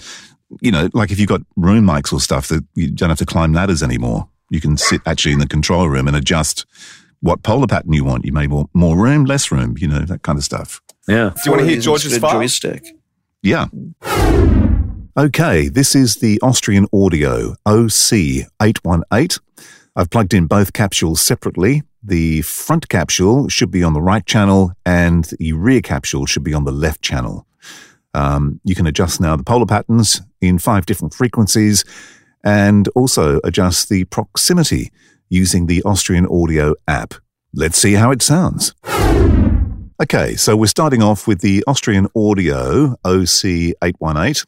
you 0.61 0.71
know, 0.71 0.89
like 0.93 1.11
if 1.11 1.19
you've 1.19 1.29
got 1.29 1.41
room 1.55 1.85
mics 1.85 2.11
or 2.13 2.19
stuff 2.19 2.47
that 2.47 2.63
you 2.75 2.89
don't 2.89 3.09
have 3.09 3.17
to 3.19 3.25
climb 3.25 3.53
ladders 3.53 3.83
anymore. 3.83 4.27
You 4.51 4.59
can 4.59 4.77
sit 4.77 5.01
actually 5.05 5.33
in 5.33 5.39
the 5.39 5.47
control 5.47 5.87
room 5.89 6.07
and 6.07 6.17
adjust 6.17 6.65
what 7.19 7.43
polar 7.43 7.67
pattern 7.67 7.93
you 7.93 8.03
want. 8.03 8.25
You 8.25 8.33
may 8.33 8.47
want 8.47 8.71
more 8.73 8.97
room, 8.97 9.25
less 9.25 9.51
room, 9.51 9.75
you 9.77 9.87
know, 9.87 9.99
that 9.99 10.23
kind 10.23 10.39
of 10.39 10.43
stuff. 10.43 10.81
Yeah. 11.07 11.29
Do 11.35 11.41
you 11.45 11.51
want 11.51 11.61
to 11.61 11.67
hear 11.69 11.79
George's 11.79 12.13
good 12.13 12.21
file? 12.21 12.31
joystick? 12.39 12.83
Yeah. 13.43 13.67
Okay, 15.19 15.67
this 15.67 15.95
is 15.95 16.15
the 16.15 16.39
Austrian 16.41 16.85
Audio 16.93 17.53
OC818. 17.67 19.39
I've 19.93 20.09
plugged 20.09 20.33
in 20.33 20.47
both 20.47 20.71
capsules 20.71 21.19
separately. 21.19 21.83
The 22.01 22.41
front 22.43 22.87
capsule 22.87 23.49
should 23.49 23.69
be 23.69 23.83
on 23.83 23.91
the 23.91 24.01
right 24.01 24.25
channel 24.25 24.71
and 24.85 25.25
the 25.37 25.51
rear 25.51 25.81
capsule 25.81 26.25
should 26.25 26.45
be 26.45 26.53
on 26.53 26.63
the 26.63 26.71
left 26.71 27.01
channel. 27.01 27.45
Um, 28.13 28.61
you 28.63 28.75
can 28.75 28.87
adjust 28.87 29.19
now 29.19 29.35
the 29.35 29.43
polar 29.43 29.65
patterns 29.65 30.21
in 30.39 30.57
five 30.57 30.85
different 30.85 31.13
frequencies 31.13 31.83
and 32.45 32.87
also 32.95 33.41
adjust 33.43 33.89
the 33.89 34.05
proximity 34.05 34.89
using 35.27 35.65
the 35.65 35.83
Austrian 35.83 36.27
Audio 36.27 36.75
app. 36.87 37.13
Let's 37.53 37.77
see 37.77 37.95
how 37.95 38.11
it 38.11 38.21
sounds. 38.21 38.73
Okay, 40.01 40.37
so 40.37 40.55
we're 40.55 40.67
starting 40.67 41.03
off 41.03 41.27
with 41.27 41.41
the 41.41 41.61
Austrian 41.67 42.07
Audio 42.15 42.95
OC818. 43.03 44.45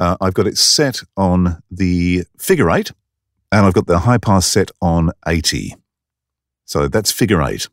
Uh, 0.00 0.16
I've 0.20 0.32
got 0.32 0.46
it 0.46 0.56
set 0.56 1.02
on 1.16 1.62
the 1.70 2.24
figure 2.38 2.70
eight, 2.70 2.90
and 3.52 3.66
I've 3.66 3.74
got 3.74 3.86
the 3.86 4.00
high 4.00 4.16
pass 4.16 4.46
set 4.46 4.70
on 4.80 5.10
80. 5.28 5.76
So 6.64 6.88
that's 6.88 7.12
figure 7.12 7.42
eight. 7.42 7.68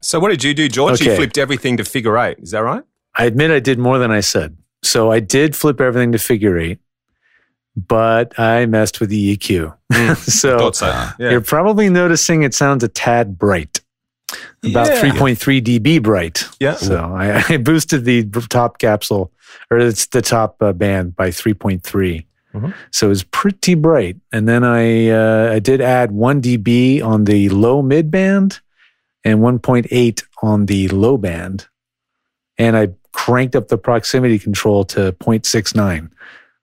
So 0.00 0.18
what 0.18 0.30
did 0.30 0.42
you 0.42 0.54
do, 0.54 0.68
George? 0.68 1.00
You 1.00 1.14
flipped 1.14 1.38
everything 1.38 1.76
to 1.76 1.84
figure 1.84 2.18
eight. 2.18 2.38
Is 2.40 2.50
that 2.50 2.60
right? 2.60 2.82
I 3.14 3.26
admit 3.26 3.52
I 3.52 3.60
did 3.60 3.78
more 3.78 3.98
than 3.98 4.10
I 4.10 4.20
said. 4.20 4.56
So 4.82 5.12
I 5.12 5.20
did 5.20 5.54
flip 5.54 5.80
everything 5.80 6.12
to 6.12 6.18
figure 6.18 6.58
eight, 6.58 6.78
but 7.76 8.38
I 8.38 8.66
messed 8.66 9.00
with 9.00 9.10
the 9.10 9.36
EQ. 9.36 9.76
so 10.16 10.72
so. 10.72 10.86
Yeah. 11.18 11.30
you're 11.30 11.40
probably 11.40 11.88
noticing 11.90 12.42
it 12.42 12.54
sounds 12.54 12.82
a 12.82 12.88
tad 12.88 13.38
bright, 13.38 13.80
about 14.64 14.86
Yeah. 14.88 15.00
3.3 15.02 15.60
dB 15.62 16.02
bright. 16.02 16.44
Yeah. 16.60 16.74
So 16.74 16.96
I, 16.98 17.42
I 17.48 17.56
boosted 17.58 18.04
the 18.04 18.24
top 18.48 18.78
capsule, 18.78 19.30
or 19.70 19.78
it's 19.78 20.06
the 20.06 20.22
top 20.22 20.60
uh, 20.62 20.72
band 20.72 21.14
by 21.16 21.28
3.3. 21.30 22.24
Mhm. 22.54 22.74
So 22.90 23.06
it 23.06 23.10
was 23.10 23.24
pretty 23.24 23.74
bright. 23.74 24.16
And 24.32 24.48
then 24.48 24.64
I 24.64 25.08
uh, 25.10 25.52
I 25.52 25.58
did 25.58 25.80
add 25.80 26.12
1 26.12 26.40
dB 26.42 27.02
on 27.04 27.24
the 27.24 27.48
low 27.50 27.82
mid 27.82 28.10
band 28.10 28.60
and 29.24 29.40
1.8 29.40 30.22
on 30.42 30.66
the 30.66 30.88
low 30.88 31.18
band. 31.18 31.66
And 32.56 32.76
I 32.76 32.88
cranked 33.12 33.54
up 33.54 33.68
the 33.68 33.76
proximity 33.78 34.38
control 34.38 34.84
to 34.84 35.12
0.69. 35.12 36.10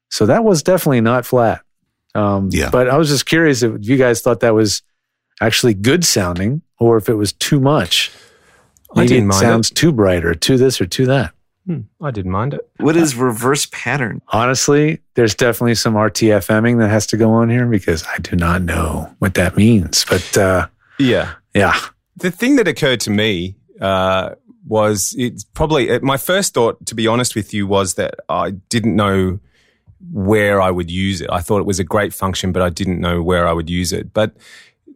So 0.10 0.26
that 0.26 0.44
was 0.44 0.64
definitely 0.64 1.02
not 1.02 1.26
flat. 1.26 1.62
Um, 2.16 2.50
Yeah. 2.52 2.70
But 2.72 2.90
I 2.90 2.98
was 2.98 3.10
just 3.10 3.26
curious 3.26 3.62
if 3.62 3.74
you 3.82 3.98
guys 3.98 4.22
thought 4.22 4.40
that 4.40 4.54
was 4.56 4.82
actually 5.42 5.74
good 5.74 6.06
sounding 6.06 6.62
or 6.80 6.98
if 6.98 7.10
it 7.10 7.16
was 7.16 7.34
too 7.34 7.60
much. 7.60 8.12
I 8.96 9.00
Maybe 9.00 9.08
didn't 9.10 9.24
it 9.26 9.28
mind 9.28 9.42
sounds 9.42 9.70
too 9.70 9.92
bright 9.92 10.24
or 10.24 10.34
too 10.36 10.58
this 10.58 10.80
or 10.80 10.86
too 10.86 11.06
that. 11.08 11.34
Hmm, 11.66 11.82
I 12.02 12.12
didn't 12.12 12.32
mind 12.32 12.54
it. 12.54 12.62
What 12.78 12.96
is 12.96 13.16
reverse 13.16 13.66
pattern? 13.72 14.22
Honestly, 14.30 15.00
there's 15.16 15.34
definitely 15.34 15.76
some 15.76 15.96
RTFMing 15.96 16.78
that 16.80 16.90
has 16.90 17.08
to 17.08 17.18
go 17.18 17.32
on 17.32 17.50
here 17.50 17.66
because 17.66 18.06
I 18.06 18.20
do 18.20 18.36
not 18.36 18.62
know 18.62 19.14
what 19.20 19.34
that 19.34 19.58
means. 19.58 20.06
But 20.08 20.38
uh, 20.38 20.68
Yeah. 21.00 21.34
yeah, 21.56 21.76
The 22.18 22.30
thing 22.32 22.58
that 22.58 22.68
occurred 22.68 23.00
to 23.02 23.10
me 23.10 23.56
uh, 23.82 24.36
was 24.68 25.16
it's 25.18 25.44
probably 25.44 25.90
uh, 25.90 26.00
my 26.02 26.18
first 26.18 26.54
thought, 26.54 26.86
to 26.86 26.94
be 26.96 27.08
honest 27.08 27.36
with 27.36 27.52
you, 27.54 27.66
was 27.68 27.96
that 27.96 28.14
I 28.30 28.52
didn't 28.52 28.96
know 28.96 29.40
where 30.12 30.62
I 30.62 30.70
would 30.70 30.92
use 30.92 31.20
it. 31.20 31.30
I 31.32 31.42
thought 31.42 31.60
it 31.60 31.66
was 31.66 31.80
a 31.80 31.84
great 31.84 32.14
function, 32.14 32.52
but 32.52 32.62
I 32.62 32.70
didn't 32.70 33.00
know 33.02 33.24
where 33.24 33.48
I 33.48 33.54
would 33.54 33.70
use 33.72 33.92
it. 33.92 34.14
But 34.14 34.36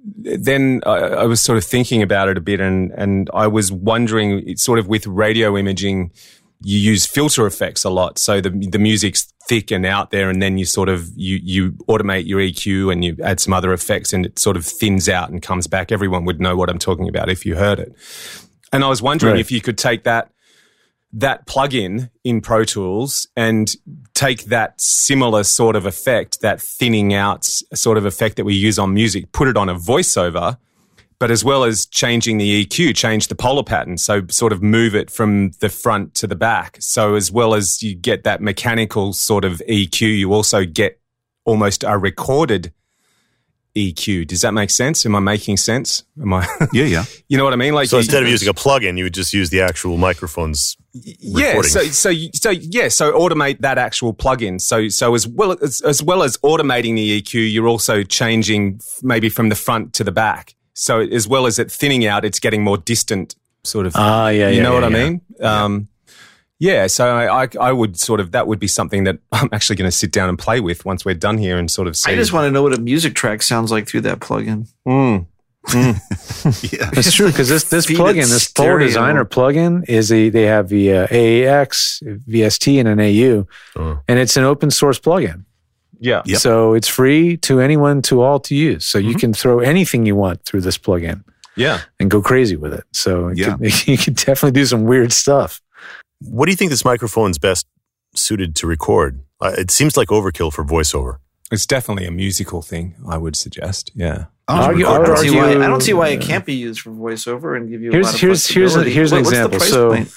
then 0.04 0.82
I, 0.86 0.98
I 0.98 1.26
was 1.26 1.42
sort 1.42 1.58
of 1.58 1.64
thinking 1.64 2.02
about 2.02 2.30
it 2.30 2.38
a 2.38 2.42
bit 2.42 2.60
and, 2.60 2.92
and 2.92 3.30
I 3.34 3.48
was 3.48 3.72
wondering 3.72 4.56
sort 4.58 4.80
of 4.80 4.88
with 4.88 5.06
radio 5.08 5.58
imaging, 5.58 6.12
you 6.62 6.78
use 6.80 7.06
filter 7.06 7.46
effects 7.46 7.84
a 7.84 7.90
lot. 7.90 8.18
So 8.18 8.42
the, 8.42 8.50
the 8.50 8.80
music's 8.80 9.34
thick 9.48 9.72
and 9.72 9.86
out 9.86 10.12
there 10.12 10.30
and 10.30 10.42
then 10.42 10.58
you 10.58 10.66
sort 10.66 10.90
of, 10.90 11.10
you, 11.16 11.40
you 11.44 11.72
automate 11.88 12.28
your 12.28 12.40
EQ 12.40 12.92
and 12.92 13.04
you 13.04 13.18
add 13.24 13.40
some 13.40 13.54
other 13.54 13.74
effects 13.74 14.14
and 14.14 14.26
it 14.26 14.40
sort 14.40 14.58
of 14.58 14.66
thins 14.66 15.10
out 15.10 15.30
and 15.30 15.42
comes 15.42 15.68
back. 15.68 15.92
Everyone 15.92 16.26
would 16.26 16.40
know 16.40 16.56
what 16.56 16.70
I'm 16.70 16.80
talking 16.80 17.10
about 17.10 17.30
if 17.30 17.46
you 17.46 17.56
heard 17.56 17.80
it. 17.80 17.94
And 18.72 18.84
I 18.84 18.88
was 18.88 19.02
wondering 19.02 19.34
Right. 19.34 19.40
if 19.42 19.52
you 19.52 19.62
could 19.62 19.78
take 19.78 20.04
that, 20.04 20.32
that 21.14 21.48
plugin 21.48 22.10
in 22.24 22.42
Pro 22.42 22.64
Tools 22.64 23.28
and 23.36 23.76
take 24.14 24.46
that 24.46 24.80
similar 24.80 25.44
sort 25.44 25.76
of 25.76 25.86
effect, 25.86 26.42
that 26.42 26.62
thinning 26.62 27.14
out 27.14 27.46
sort 27.46 27.98
of 27.98 28.06
effect 28.06 28.36
that 28.36 28.46
we 28.46 28.54
use 28.54 28.78
on 28.78 28.94
music, 28.94 29.32
put 29.32 29.48
it 29.48 29.58
on 29.58 29.70
a 29.70 29.76
voiceover, 29.76 30.58
but 31.18 31.32
as 31.32 31.44
well 31.44 31.64
as 31.64 31.86
changing 31.86 32.38
the 32.38 32.66
EQ, 32.66 32.96
change 32.96 33.28
the 33.28 33.36
polar 33.36 33.64
pattern. 33.64 33.98
So 33.98 34.22
sort 34.30 34.54
of 34.54 34.64
move 34.64 34.96
it 34.96 35.12
from 35.12 35.52
the 35.60 35.70
front 35.70 36.16
to 36.16 36.28
the 36.28 36.36
back. 36.36 36.78
So 36.80 37.16
as 37.16 37.32
well 37.32 37.54
as 37.54 37.84
you 37.84 37.96
get 37.96 38.24
that 38.24 38.42
mechanical 38.42 39.14
sort 39.14 39.44
of 39.46 39.62
EQ, 39.68 40.18
you 40.18 40.34
also 40.34 40.66
get 40.66 41.00
almost 41.44 41.84
a 41.84 41.98
recorded 41.98 42.72
EQ. 43.80 44.28
Does 44.28 44.42
that 44.42 44.54
make 44.54 44.70
sense? 44.70 45.06
Am 45.06 45.16
I 45.16 45.20
making 45.20 45.58
sense? 45.58 46.04
Am 46.22 46.34
I, 46.34 46.46
Yeah, 46.74 46.86
yeah. 46.86 47.06
you 47.28 47.38
know 47.38 47.44
what 47.44 47.54
I 47.54 47.56
mean? 47.56 47.74
Like 47.74 47.88
So 47.90 47.98
you- 47.98 48.02
instead 48.02 48.24
of 48.24 48.30
using 48.30 48.50
a 48.50 48.54
plugin, 48.54 48.98
you 48.98 49.06
would 49.06 49.14
just 49.14 49.34
use 49.34 49.50
the 49.50 49.62
actual 49.62 49.98
microphones. 49.98 50.76
yeah 50.94 51.50
recording. 51.50 51.70
so 51.72 51.82
so 51.84 52.12
so 52.34 52.50
yeah 52.50 52.88
so 52.90 53.12
automate 53.14 53.60
that 53.62 53.78
actual 53.78 54.12
plugin 54.12 54.60
so 54.60 54.88
so 54.90 55.14
as 55.14 55.28
well 55.28 55.52
as 55.62 55.82
as 55.82 56.02
well 56.02 56.24
as 56.24 56.36
automating 56.40 56.96
the 56.96 57.22
EQ 57.22 57.52
you're 57.54 57.68
also 57.68 58.02
changing 58.02 58.82
maybe 59.04 59.30
from 59.30 59.50
the 59.50 59.56
front 59.56 59.94
to 59.94 60.04
the 60.04 60.12
back 60.12 60.56
so 60.74 61.00
as 61.00 61.28
well 61.28 61.46
as 61.46 61.60
it 61.60 61.72
thinning 61.72 62.08
out 62.08 62.26
it's 62.26 62.40
getting 62.40 62.64
more 62.64 62.78
distant 62.78 63.36
sort 63.64 63.86
of 63.86 63.94
Ah, 63.96 64.30
yeah, 64.30 64.50
you 64.50 64.58
yeah, 64.58 64.64
know 64.64 64.70
yeah, 64.80 64.82
what 64.82 64.84
I 64.84 64.98
yeah. 64.98 65.10
mean 65.10 65.22
um 65.42 65.88
yeah 66.60 66.88
so 66.88 67.08
I, 67.08 67.44
I 67.44 67.48
I 67.60 67.72
would 67.72 67.98
sort 67.98 68.20
of 68.20 68.32
that 68.32 68.46
would 68.48 68.60
be 68.60 68.68
something 68.68 69.06
that 69.06 69.18
I'm 69.32 69.50
actually 69.52 69.78
going 69.78 69.90
to 69.90 69.96
sit 69.96 70.12
down 70.12 70.30
and 70.30 70.38
play 70.38 70.60
with 70.60 70.86
once 70.86 71.06
we're 71.06 71.16
done 71.16 71.38
here 71.38 71.58
and 71.58 71.70
sort 71.72 71.88
of 71.88 71.96
see 71.98 72.12
I 72.12 72.16
just 72.16 72.34
want 72.34 72.46
to 72.48 72.52
know 72.52 72.64
what 72.64 72.74
a 72.78 72.82
music 72.82 73.16
track 73.16 73.42
sounds 73.42 73.72
like 73.72 73.88
through 73.88 74.02
that 74.02 74.20
plugin. 74.20 74.68
Mm. 74.88 75.26
Yeah. 76.72 76.90
It's 76.94 77.14
true 77.14 77.28
because 77.28 77.50
this 77.50 77.66
this 77.66 77.86
Feed 77.86 77.98
plugin, 77.98 78.16
this 78.16 78.48
Full 78.48 78.64
stereo. 78.64 78.88
Designer 78.88 79.26
plugin, 79.26 79.88
is 79.90 80.12
a 80.12 80.30
they 80.30 80.44
have 80.44 80.70
the 80.70 80.94
uh, 80.94 81.08
AAX, 81.08 82.02
VST, 82.28 82.80
and 82.80 82.88
an 82.88 83.00
AU, 83.00 83.46
Oh. 83.76 84.00
and 84.08 84.20
it's 84.20 84.38
an 84.38 84.46
open 84.46 84.72
source 84.72 85.00
plugin. 85.00 85.44
yeah 86.00 86.22
Yep. 86.26 86.40
So 86.40 86.74
it's 86.76 86.88
free 86.88 87.36
to 87.38 87.60
anyone 87.60 88.02
to 88.04 88.22
all 88.22 88.40
to 88.42 88.56
use. 88.56 88.86
So 88.86 88.98
you 88.98 89.16
can 89.16 89.34
throw 89.34 89.60
anything 89.60 90.06
you 90.06 90.16
want 90.16 90.44
through 90.46 90.62
this 90.62 90.78
plugin 90.78 91.24
yeah 91.56 91.82
and 92.00 92.10
go 92.10 92.22
crazy 92.22 92.56
with 92.56 92.74
it. 92.74 92.86
So 92.94 93.28
it 93.30 93.38
Yeah. 93.38 93.58
could, 93.58 93.88
you 93.88 93.98
can 93.98 94.14
definitely 94.14 94.52
do 94.62 94.66
some 94.66 94.86
weird 94.86 95.12
stuff. 95.12 95.62
What 96.22 96.46
do 96.46 96.52
you 96.52 96.56
think 96.58 96.72
this 96.72 96.86
microphone's 96.86 97.38
best 97.38 97.66
suited 98.16 98.56
to 98.58 98.68
record? 98.68 99.22
Uh, 99.42 99.54
it 99.58 99.72
seems 99.72 99.96
like 99.98 100.10
overkill 100.10 100.52
for 100.54 100.64
voiceover. 100.66 101.18
it's 101.52 101.66
definitely 101.66 102.06
a 102.06 102.12
musical 102.12 102.62
thing 102.62 102.96
I 103.08 103.18
would 103.18 103.36
suggest 103.36 103.92
yeah 103.96 104.26
Oh, 104.48 104.56
Argue- 104.64 104.86
record 104.86 105.00
I 105.00 105.04
I 105.04 105.06
don't, 105.06 105.18
see 105.18 105.36
why, 105.38 105.50
I 105.52 105.68
don't 105.68 105.82
see 105.82 105.94
why 105.94 106.08
it 106.10 106.22
can't 106.22 106.46
be 106.46 106.54
used 106.56 106.82
for 106.82 106.90
voiceover 106.92 107.56
and 107.56 107.70
give 107.70 107.82
you 107.82 107.92
Here's- 107.92 108.08
a 108.08 108.10
lot 108.10 108.16
of 108.16 108.20
here's- 108.22 108.48
here's 108.48 108.72
a- 108.76 108.84
flexibility. 108.84 108.92
here's 108.94 109.12
an 109.12 109.24
What- 109.24 109.28
example. 109.34 109.60
So- 109.60 109.90
point? 109.90 110.12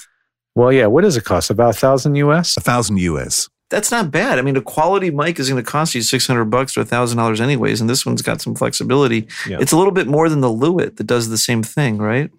Well, 0.54 0.72
yeah. 0.72 0.86
What 0.86 1.02
does 1.02 1.16
it 1.16 1.24
cost? 1.24 1.48
About 1.50 1.70
a 1.70 1.78
thousand 1.78 2.14
US. 2.16 2.56
a 2.56 2.60
thousand 2.60 2.98
US. 2.98 3.48
That's 3.70 3.90
not 3.90 4.10
bad. 4.10 4.38
I 4.38 4.42
mean, 4.42 4.56
a 4.56 4.60
quality 4.60 5.10
mic 5.10 5.38
is 5.40 5.48
going 5.48 5.62
to 5.64 5.70
cost 5.70 5.94
you 5.94 6.02
six 6.02 6.26
hundred 6.26 6.46
bucks 6.46 6.74
to 6.74 6.80
a 6.80 6.84
thousand 6.84 7.16
dollars 7.18 7.40
anyways, 7.40 7.80
and 7.80 7.88
this 7.88 8.04
one's 8.04 8.20
got 8.20 8.42
some 8.42 8.54
flexibility. 8.54 9.26
Yeah. 9.48 9.58
It's 9.60 9.72
a 9.72 9.76
little 9.78 9.92
bit 9.92 10.06
more 10.08 10.28
than 10.28 10.40
the 10.42 10.48
Lewitt 10.50 10.96
that 10.96 11.06
does 11.06 11.28
the 11.30 11.38
same 11.38 11.62
thing, 11.62 11.96
right? 11.98 12.30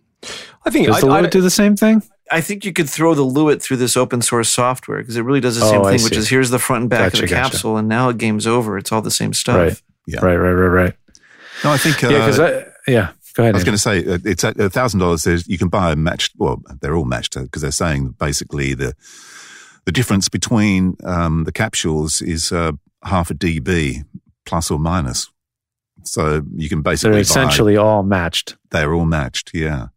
I 0.66 0.70
think 0.70 0.86
Does 0.88 0.98
I, 0.98 1.02
the 1.02 1.08
I- 1.08 1.22
Lewitt 1.24 1.32
do 1.32 1.42
the 1.42 1.50
same 1.50 1.76
thing? 1.76 2.04
I 2.34 2.42
think 2.42 2.66
you 2.66 2.74
could 2.74 2.90
throw 2.90 3.14
the 3.16 3.24
Lewitt 3.26 3.62
through 3.62 3.78
this 3.78 3.96
open 3.96 4.22
source 4.22 4.50
software 4.50 5.00
because 5.00 5.16
it 5.18 5.22
really 5.22 5.40
does 5.40 5.60
the 5.60 5.66
Oh, 5.66 5.70
same 5.72 5.82
I 5.86 5.96
thing, 5.96 6.04
which 6.04 6.18
is 6.18 6.30
here's 6.30 6.50
the 6.50 6.60
front 6.60 6.82
and 6.82 6.90
back 6.90 7.12
Gotcha, 7.14 7.24
of 7.24 7.30
the 7.30 7.36
gotcha. 7.36 7.52
capsule, 7.52 7.78
and 7.78 7.88
now 7.88 8.08
the 8.08 8.14
game's 8.18 8.48
over. 8.48 8.78
It's 8.78 8.92
all 8.92 9.02
the 9.02 9.12
same 9.12 9.34
stuff. 9.34 9.56
Right. 9.58 9.82
Yeah. 10.08 10.20
Right. 10.26 10.36
Right. 10.36 10.52
Right. 10.52 10.84
Right. 10.84 10.94
No, 11.64 11.72
I 11.72 11.78
think. 11.78 12.04
Uh, 12.04 12.10
yeah. 12.10 12.18
Because 12.20 12.40
I. 12.40 12.66
Yeah. 12.88 13.12
Go 13.36 13.44
ahead. 13.44 13.56
I 13.56 13.58
was 13.58 13.64
going 13.64 13.76
to 13.76 13.82
say 13.82 14.06
uh, 14.06 14.20
it's 14.26 14.44
a 14.44 14.70
thousand 14.70 15.00
dollars. 15.00 15.26
You 15.48 15.58
can 15.58 15.70
buy 15.70 15.92
a 15.92 15.96
matched. 15.96 16.34
Well, 16.38 16.62
they're 16.82 16.96
all 16.96 17.06
matched 17.06 17.36
because 17.40 17.62
they're 17.62 17.72
saying 17.72 18.16
basically 18.20 18.74
the 18.74 18.94
the 19.86 19.92
difference 19.92 20.30
between 20.30 20.96
um, 21.04 21.44
the 21.46 21.52
capsules 21.52 22.22
is 22.22 22.52
uh, 22.52 22.74
half 23.04 23.32
a 23.32 23.34
dB 23.34 24.04
plus 24.46 24.70
or 24.72 24.78
minus. 24.80 25.30
So 26.04 26.44
you 26.56 26.70
can 26.70 26.82
basically 26.82 27.12
They're 27.12 27.18
buy- 27.20 27.22
essentially 27.22 27.78
all 27.78 28.04
matched. 28.04 28.56
they're 28.72 28.94
all 28.94 29.06
matched. 29.06 29.52
Yeah. 29.54 29.88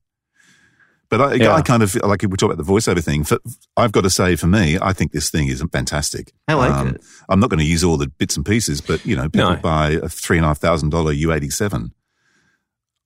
But 1.09 1.21
I, 1.21 1.35
Yeah. 1.35 1.55
I 1.55 1.63
kind 1.63 1.83
of 1.83 1.95
like 1.97 2.23
we 2.23 2.29
talk 2.37 2.53
about 2.53 2.65
the 2.65 2.71
voiceover 2.73 3.03
thing. 3.03 3.25
For, 3.25 3.39
I've 3.77 3.93
got 3.93 4.03
to 4.03 4.11
say, 4.11 4.35
for 4.37 4.47
me, 4.47 4.79
I 4.81 4.93
think 4.93 5.13
this 5.13 5.31
thing 5.31 5.49
is 5.49 5.63
fantastic. 5.73 6.33
I 6.49 6.55
like 6.55 6.73
Um, 6.73 6.89
it. 6.89 7.01
I'm 7.29 7.41
not 7.41 7.51
going 7.51 7.61
to 7.61 7.67
use 7.67 7.85
all 7.85 7.97
the 7.97 8.09
bits 8.09 8.37
and 8.37 8.45
pieces, 8.45 8.81
but 8.81 9.05
you 9.07 9.15
know, 9.17 9.29
people 9.29 9.51
No. 9.51 9.57
buy 9.57 9.91
a 10.03 10.09
three 10.09 10.37
and 10.39 10.45
a 10.45 10.49
half 10.49 10.59
thousand 10.59 10.91
dollar 10.91 11.13
U87. 11.15 11.91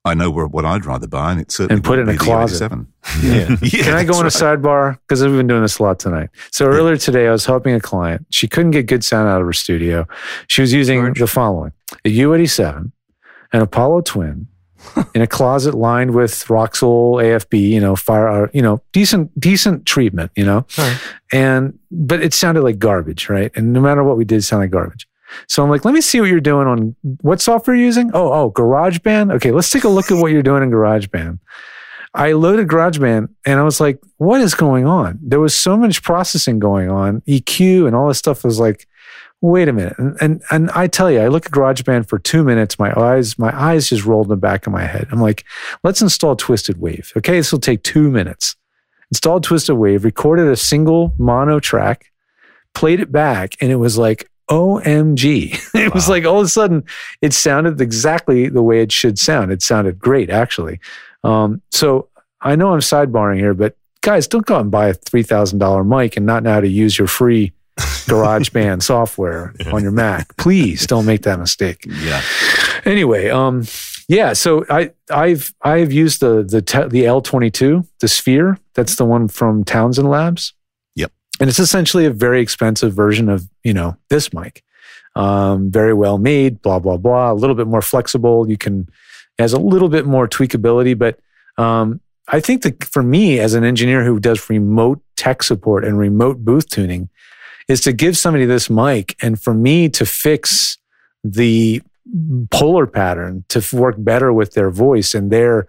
I 0.02 0.14
know 0.14 0.30
what 0.30 0.64
I'd 0.64 0.86
rather 0.86 1.06
buy, 1.06 1.32
and 1.32 1.42
it's 1.42 1.54
certainly 1.56 1.74
And 1.76 1.84
put 1.84 1.98
it 1.98 2.08
in 2.08 2.14
a 2.14 2.16
closet. 2.16 2.72
U87. 2.72 2.86
Yeah. 3.22 3.82
Can 3.84 3.94
I 3.94 4.04
go 4.04 4.14
on 4.14 4.20
a 4.20 4.24
right. 4.24 4.32
sidebar? 4.32 4.98
Because 5.06 5.22
we've 5.22 5.36
been 5.36 5.46
doing 5.46 5.60
this 5.60 5.78
a 5.78 5.82
lot 5.82 5.98
tonight. 5.98 6.30
So 6.52 6.64
earlier 6.66 6.96
today, 6.96 7.28
I 7.28 7.32
was 7.32 7.44
helping 7.44 7.74
a 7.74 7.80
client. 7.80 8.24
She 8.30 8.48
couldn't 8.48 8.70
get 8.70 8.86
good 8.86 9.04
sound 9.04 9.28
out 9.28 9.42
of 9.42 9.46
her 9.46 9.52
studio. 9.52 10.06
She 10.46 10.62
was 10.62 10.72
using 10.72 11.12
the 11.12 11.26
following 11.26 11.72
a 12.06 12.08
U87, 12.18 12.92
an 13.52 13.60
Apollo 13.60 14.02
Twin, 14.02 14.46
in 15.14 15.22
a 15.22 15.26
closet 15.26 15.74
lined 15.74 16.14
with 16.14 16.32
Roxul 16.46 17.22
AFB, 17.22 17.60
you 17.68 17.80
know, 17.80 17.96
fire, 17.96 18.28
uh, 18.28 18.48
you 18.52 18.62
know, 18.62 18.82
decent, 18.92 19.38
decent 19.38 19.86
treatment, 19.86 20.30
you 20.36 20.44
know, 20.44 20.66
and 21.32 21.78
but 21.90 22.22
it 22.22 22.34
sounded 22.34 22.62
like 22.62 22.78
garbage, 22.78 23.28
right? 23.28 23.50
And 23.54 23.72
no 23.72 23.80
matter 23.80 24.02
what 24.04 24.16
we 24.16 24.24
did, 24.24 24.38
it 24.38 24.42
sounded 24.42 24.64
like 24.64 24.70
garbage. 24.70 25.06
So 25.46 25.62
I'm 25.62 25.70
like, 25.70 25.84
let 25.84 25.94
me 25.94 26.00
see 26.00 26.20
what 26.20 26.28
you're 26.28 26.40
doing 26.40 26.66
on 26.66 26.96
what 27.20 27.40
software 27.40 27.76
you're 27.76 27.86
using. 27.86 28.10
Oh, 28.14 28.32
oh, 28.32 28.50
GarageBand. 28.50 29.32
Okay, 29.34 29.52
let's 29.52 29.70
take 29.70 29.84
a 29.84 29.88
look 29.88 30.10
at 30.10 30.16
what 30.16 30.32
you're 30.32 30.42
doing 30.42 30.62
in 30.62 30.70
GarageBand. 30.70 31.38
I 32.12 32.32
loaded 32.32 32.66
GarageBand 32.66 33.28
and 33.46 33.60
I 33.60 33.62
was 33.62 33.80
like, 33.80 34.00
what 34.16 34.40
is 34.40 34.54
going 34.54 34.86
on? 34.86 35.18
There 35.22 35.38
was 35.38 35.54
so 35.54 35.76
much 35.76 36.02
processing 36.02 36.58
going 36.58 36.90
on, 36.90 37.20
EQ 37.22 37.86
and 37.86 37.94
all 37.94 38.08
this 38.08 38.18
stuff 38.18 38.42
was 38.42 38.58
like, 38.58 38.88
wait 39.40 39.68
a 39.68 39.72
minute. 39.72 39.98
And, 39.98 40.16
and, 40.20 40.42
and 40.50 40.70
I 40.70 40.86
tell 40.86 41.10
you, 41.10 41.20
I 41.20 41.28
look 41.28 41.46
at 41.46 41.52
GarageBand 41.52 42.08
for 42.08 42.18
two 42.18 42.44
minutes. 42.44 42.78
My 42.78 42.92
eyes, 42.98 43.38
my 43.38 43.58
eyes 43.58 43.88
just 43.88 44.04
rolled 44.04 44.26
in 44.26 44.30
the 44.30 44.36
back 44.36 44.66
of 44.66 44.72
my 44.72 44.84
head. 44.84 45.08
I'm 45.10 45.20
like, 45.20 45.44
let's 45.82 46.02
install 46.02 46.36
Twisted 46.36 46.80
Wave. 46.80 47.12
Okay. 47.16 47.36
This 47.36 47.52
will 47.52 47.60
take 47.60 47.82
two 47.82 48.10
minutes. 48.10 48.56
Installed 49.10 49.42
Twisted 49.42 49.76
Wave, 49.76 50.04
recorded 50.04 50.46
a 50.46 50.56
single 50.56 51.14
mono 51.18 51.58
track, 51.58 52.12
played 52.74 53.00
it 53.00 53.10
back, 53.10 53.56
and 53.60 53.72
it 53.72 53.76
was 53.76 53.98
like, 53.98 54.30
OMG. 54.50 55.74
it 55.74 55.94
was 55.94 56.08
like 56.08 56.24
all 56.24 56.40
of 56.40 56.46
a 56.46 56.48
sudden 56.48 56.84
it 57.22 57.32
sounded 57.32 57.80
exactly 57.80 58.48
the 58.48 58.62
way 58.62 58.82
it 58.82 58.92
should 58.92 59.18
sound. 59.18 59.52
It 59.52 59.62
sounded 59.62 59.98
great, 59.98 60.28
actually. 60.28 60.80
Um, 61.22 61.62
so 61.70 62.08
I 62.40 62.56
know 62.56 62.72
I'm 62.72 62.80
sidebarring 62.80 63.36
here, 63.36 63.54
but 63.54 63.76
guys, 64.00 64.26
don't 64.26 64.44
go 64.44 64.56
out 64.56 64.62
and 64.62 64.70
buy 64.70 64.88
a 64.88 64.94
$3,000 64.94 65.86
mic 65.86 66.16
and 66.16 66.26
not 66.26 66.42
know 66.42 66.54
how 66.54 66.60
to 66.60 66.68
use 66.68 66.98
your 66.98 67.08
free 67.08 67.52
GarageBand 68.06 68.82
software 68.82 69.54
on 69.72 69.82
your 69.82 69.92
Mac. 69.92 70.36
Please 70.36 70.86
don't 70.86 71.06
make 71.06 71.22
that 71.22 71.38
mistake. 71.38 71.84
Yeah. 71.86 72.22
Anyway, 72.84 73.28
um, 73.30 73.64
yeah. 74.08 74.32
So 74.32 74.64
I, 74.68 74.92
I've 75.10 75.54
I've 75.62 75.92
used 75.92 76.20
the 76.20 76.42
the 76.42 76.62
te- 76.62 76.88
the 76.88 77.06
L 77.06 77.20
twenty 77.20 77.50
two, 77.50 77.86
the 78.00 78.08
Sphere. 78.08 78.58
That's 78.74 78.96
the 78.96 79.04
one 79.04 79.28
from 79.28 79.64
Townsend 79.64 80.08
Labs. 80.08 80.52
Yep. 80.96 81.12
And 81.40 81.48
it's 81.48 81.58
essentially 81.58 82.06
a 82.06 82.10
very 82.10 82.40
expensive 82.40 82.92
version 82.92 83.28
of 83.28 83.48
you 83.64 83.74
know 83.74 83.96
this 84.08 84.32
mic. 84.32 84.62
Um, 85.16 85.70
very 85.70 85.94
well 85.94 86.18
made. 86.18 86.62
Blah 86.62 86.78
blah 86.78 86.96
blah. 86.96 87.32
A 87.32 87.34
little 87.34 87.56
bit 87.56 87.66
more 87.66 87.82
flexible. 87.82 88.48
You 88.48 88.56
can 88.56 88.88
has 89.38 89.52
a 89.52 89.58
little 89.58 89.88
bit 89.88 90.06
more 90.06 90.28
tweakability, 90.28 90.96
but 90.96 91.18
um, 91.56 92.00
I 92.28 92.40
think 92.40 92.62
that 92.62 92.84
for 92.84 93.02
me 93.02 93.40
as 93.40 93.54
an 93.54 93.64
engineer 93.64 94.04
who 94.04 94.20
does 94.20 94.48
remote 94.48 95.00
tech 95.16 95.42
support 95.42 95.84
and 95.84 95.98
remote 95.98 96.44
booth 96.44 96.68
tuning, 96.68 97.08
is 97.70 97.80
to 97.82 97.92
give 97.92 98.18
somebody 98.18 98.46
this 98.46 98.68
mic 98.68 99.16
and 99.22 99.40
for 99.40 99.54
me 99.54 99.88
to 99.88 100.04
fix 100.04 100.76
the 101.22 101.80
polar 102.50 102.84
pattern 102.84 103.44
to 103.48 103.64
work 103.72 103.94
better 103.96 104.32
with 104.32 104.54
their 104.54 104.70
voice 104.70 105.14
and 105.14 105.30
their, 105.30 105.68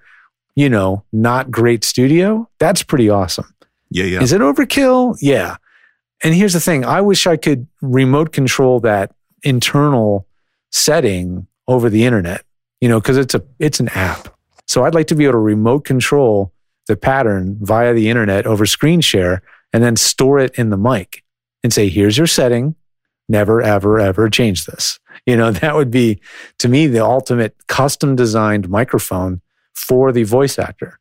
you 0.55 0.67
know, 0.67 1.03
not 1.13 1.51
great 1.51 1.83
studio. 1.83 2.49
That's 2.57 2.81
pretty 2.81 3.07
awesome. 3.07 3.53
Yeah. 3.91 4.05
Yeah. 4.05 4.23
Is 4.23 4.33
it 4.33 4.41
overkill? 4.41 5.15
Yeah. 5.21 5.57
And 6.23 6.33
here's 6.33 6.53
the 6.53 6.59
thing 6.59 6.83
I 6.85 7.01
wish 7.01 7.27
I 7.27 7.37
could 7.37 7.67
remote 7.81 8.33
control 8.33 8.79
that 8.79 9.13
internal 9.43 10.25
setting 10.71 11.45
over 11.67 11.87
the 11.87 12.05
internet, 12.05 12.43
you 12.79 12.89
know, 12.89 12.99
because 12.99 13.17
it's 13.17 13.35
a 13.35 13.43
it's 13.59 13.79
an 13.79 13.89
app. 13.89 14.35
So 14.65 14.85
I'd 14.85 14.95
like 14.95 15.07
to 15.07 15.15
be 15.15 15.25
able 15.25 15.33
to 15.33 15.37
remote 15.37 15.85
control 15.85 16.51
the 16.87 16.97
pattern 16.97 17.59
via 17.61 17.93
the 17.93 18.09
internet 18.09 18.47
over 18.47 18.65
screen 18.65 19.01
share 19.01 19.43
and 19.71 19.83
then 19.83 19.95
store 19.95 20.39
it 20.39 20.55
in 20.55 20.71
the 20.71 20.77
mic 20.77 21.23
and 21.63 21.73
say, 21.73 21.89
here's 21.89 22.17
your 22.17 22.27
setting. 22.27 22.75
never, 23.29 23.61
ever, 23.61 23.99
ever 23.99 24.29
change 24.29 24.65
this. 24.65 24.99
You 25.25 25.37
know, 25.37 25.51
that 25.61 25.75
would 25.75 25.91
be 25.91 26.21
to 26.59 26.67
me 26.67 26.87
the 26.87 27.03
ultimate 27.03 27.55
custom 27.67 28.15
designed 28.15 28.69
microphone 28.69 29.41
for 29.73 30.11
the 30.11 30.23
voice 30.23 30.59
actor. 30.59 30.99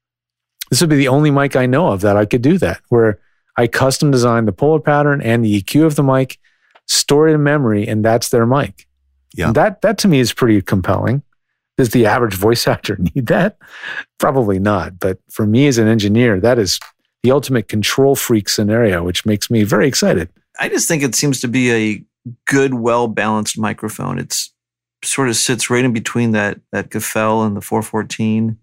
This 0.71 0.81
would 0.81 0.91
be 0.91 0.97
the 0.97 1.09
only 1.09 1.31
mic 1.31 1.57
I 1.57 1.67
know 1.67 1.89
of 1.89 2.01
that 2.03 2.17
I 2.17 2.25
could 2.25 2.43
do 2.43 2.57
that, 2.59 2.81
where 2.89 3.19
I 3.57 3.67
custom 3.67 4.11
designed 4.13 4.47
the 4.47 4.53
polar 4.53 4.79
pattern 4.79 5.21
and 5.21 5.45
the 5.45 5.61
EQ 5.61 5.85
of 5.85 5.97
the 5.97 6.05
mic, 6.05 6.39
store 6.87 7.29
it 7.29 7.35
in 7.35 7.43
memory, 7.43 7.89
and 7.89 8.05
that's 8.05 8.29
their 8.29 8.47
mic. 8.47 8.87
Yeah. 9.35 9.49
And 9.49 9.57
that 9.57 9.83
that 9.83 9.99
to 9.99 10.09
me 10.09 10.21
is 10.21 10.33
pretty 10.33 10.63
compelling. 10.63 11.23
Does 11.77 11.91
the 11.91 12.07
average 12.15 12.35
voice 12.35 12.69
actor 12.69 12.97
need 12.99 13.27
that? 13.27 13.59
Probably 14.19 14.61
not. 14.61 14.99
But 14.99 15.19
for 15.31 15.47
me 15.47 15.67
as 15.67 15.79
an 15.79 15.89
engineer, 15.89 16.39
that 16.41 16.59
is 16.59 16.79
the 17.23 17.33
ultimate 17.33 17.69
control 17.69 18.15
freak 18.15 18.49
scenario, 18.49 19.03
which 19.03 19.27
makes 19.27 19.51
me 19.51 19.65
very 19.65 19.89
excited. 19.89 20.31
I 20.61 20.69
just 20.69 20.87
think 20.87 21.03
it 21.03 21.15
seems 21.15 21.41
to 21.41 21.49
be 21.49 21.73
a 21.73 22.05
good, 22.47 22.75
well 22.75 23.09
balanced 23.09 23.59
microphone. 23.59 24.19
It's 24.19 24.53
sort 25.03 25.29
of 25.31 25.37
sits 25.37 25.71
right 25.71 25.85
in 25.85 25.93
between 25.93 26.33
that 26.33 26.61
that 26.73 26.91
Gefell 26.91 27.47
and 27.47 27.57
the 27.57 27.61
414. 27.63 28.59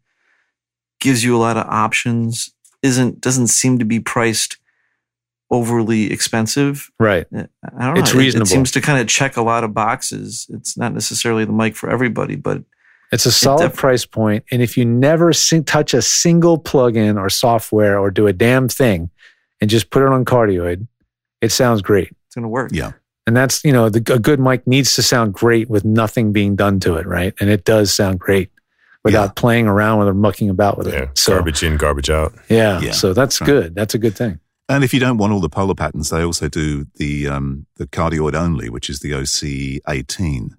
Gives 1.02 1.24
you 1.24 1.36
a 1.36 1.40
lot 1.40 1.58
of 1.58 1.66
options. 1.68 2.54
Isn't 2.84 3.20
doesn't 3.22 3.48
seem 3.48 3.80
to 3.80 3.86
be 3.86 4.00
priced 4.00 4.58
overly 5.50 6.12
expensive. 6.12 6.90
Right. 7.00 7.26
Eh, 7.34 7.46
I 7.78 7.86
don't 7.86 7.94
know. 7.96 8.00
It's 8.02 8.14
It- 8.14 8.18
It, 8.42 8.48
seems 8.48 8.72
to 8.72 8.82
kind 8.82 9.00
of 9.00 9.08
check 9.08 9.38
a 9.38 9.42
lot 9.42 9.64
of 9.64 9.74
boxes. 9.74 10.46
It's 10.50 10.78
not 10.78 10.94
necessarily 10.94 11.46
the 11.46 11.54
mic 11.54 11.76
for 11.76 11.90
everybody, 11.90 12.36
but 12.36 12.64
It's 13.12 13.26
a 13.26 13.32
solid 13.32 13.70
def- 13.70 13.78
price 13.78 14.06
point, 14.06 14.44
and 14.52 14.62
if 14.62 14.76
you 14.78 14.84
never 14.84 15.32
sing, 15.32 15.64
touch 15.64 15.94
a 15.94 16.02
single 16.02 16.60
plugin 16.60 17.18
or 17.18 17.30
software 17.30 17.98
or 17.98 18.12
do 18.12 18.28
a 18.28 18.34
damn 18.34 18.68
thing, 18.68 19.10
and 19.62 19.70
just 19.70 19.90
put 19.90 20.04
it 20.04 20.10
on 20.10 20.26
cardioid, 20.26 20.86
it 21.42 21.52
sounds 21.52 21.82
great. 21.82 22.10
it's 22.26 22.36
going 22.36 22.44
to 22.44 22.50
work. 22.50 22.72
Yeah. 22.74 22.92
And 23.26 23.36
that's 23.36 23.64
you 23.66 23.74
know 23.74 23.90
the, 23.90 24.00
a 24.14 24.20
good 24.20 24.40
mic 24.40 24.66
needs 24.66 24.96
to 24.96 25.04
sound 25.04 25.34
great 25.34 25.70
with 25.70 25.84
nothing 25.84 26.32
being 26.32 26.56
done 26.56 26.80
to 26.82 26.96
it, 26.96 27.06
right? 27.06 27.34
And 27.42 27.50
it 27.50 27.66
does 27.66 27.94
sound 27.94 28.20
great 28.20 28.50
without 29.04 29.36
playing 29.36 29.68
around 29.68 30.00
with 30.00 30.08
or 30.08 30.14
mucking 30.14 30.50
about 30.50 30.78
with 30.78 30.88
Yeah, 30.88 31.04
it. 31.04 31.18
So 31.18 31.34
garbage 31.34 31.62
in, 31.64 31.76
garbage 31.78 32.10
out. 32.10 32.34
yeah, 32.50 32.80
Yeah, 32.80 32.92
so 32.92 33.14
that's 33.14 33.40
right. 33.42 33.46
good. 33.46 33.76
That's 33.76 33.94
a 33.94 33.98
good 33.98 34.16
thing. 34.16 34.40
And 34.70 34.84
if 34.84 34.94
you 34.94 35.00
don't 35.00 35.18
want 35.18 35.32
all 35.34 35.40
the 35.42 35.50
polar 35.50 35.76
patterns, 35.76 36.10
they 36.10 36.24
also 36.24 36.48
do 36.50 36.86
the 36.96 37.28
um, 37.28 37.66
the 37.76 37.86
cardioid 37.88 38.34
only, 38.34 38.70
which 38.70 38.90
is 38.90 39.00
the 39.00 39.14
OC 39.14 39.82
eighteen. 39.94 40.56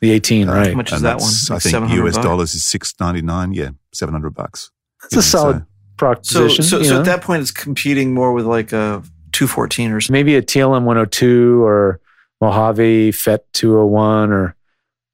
The 0.00 0.12
18, 0.12 0.48
Uh, 0.48 0.54
right? 0.54 0.68
How 0.68 0.74
much 0.76 0.88
is 0.88 0.92
And 0.94 1.04
that 1.04 1.18
one? 1.20 1.28
that's, 1.28 1.50
I 1.50 1.58
think 1.58 1.90
US 1.90 2.14
bucks? 2.14 2.24
dollars 2.26 2.54
is 2.54 2.64
six 2.64 2.94
ninety 2.98 3.20
nine. 3.20 3.52
Yeah, 3.52 3.70
seven 3.92 4.14
hundred 4.14 4.30
bucks. 4.34 4.70
That's 5.02 5.16
a 5.16 5.22
solid 5.22 5.56
So, 5.56 5.60
So, 5.60 5.66
proposition. 5.98 6.64
so, 6.64 6.78
you 6.78 6.84
so 6.84 6.94
know? 6.94 6.98
at 7.00 7.04
that 7.06 7.20
point, 7.20 7.42
it's 7.42 7.50
competing 7.50 8.14
more 8.14 8.32
with 8.32 8.46
like 8.46 8.72
a 8.72 9.02
214 9.48 9.92
or 9.92 10.00
something. 10.00 10.12
maybe 10.12 10.36
a 10.36 10.42
TLM 10.42 10.84
102 10.84 11.62
or 11.64 12.00
Mojave 12.40 13.12
FET 13.12 13.52
201 13.52 14.32
or 14.32 14.54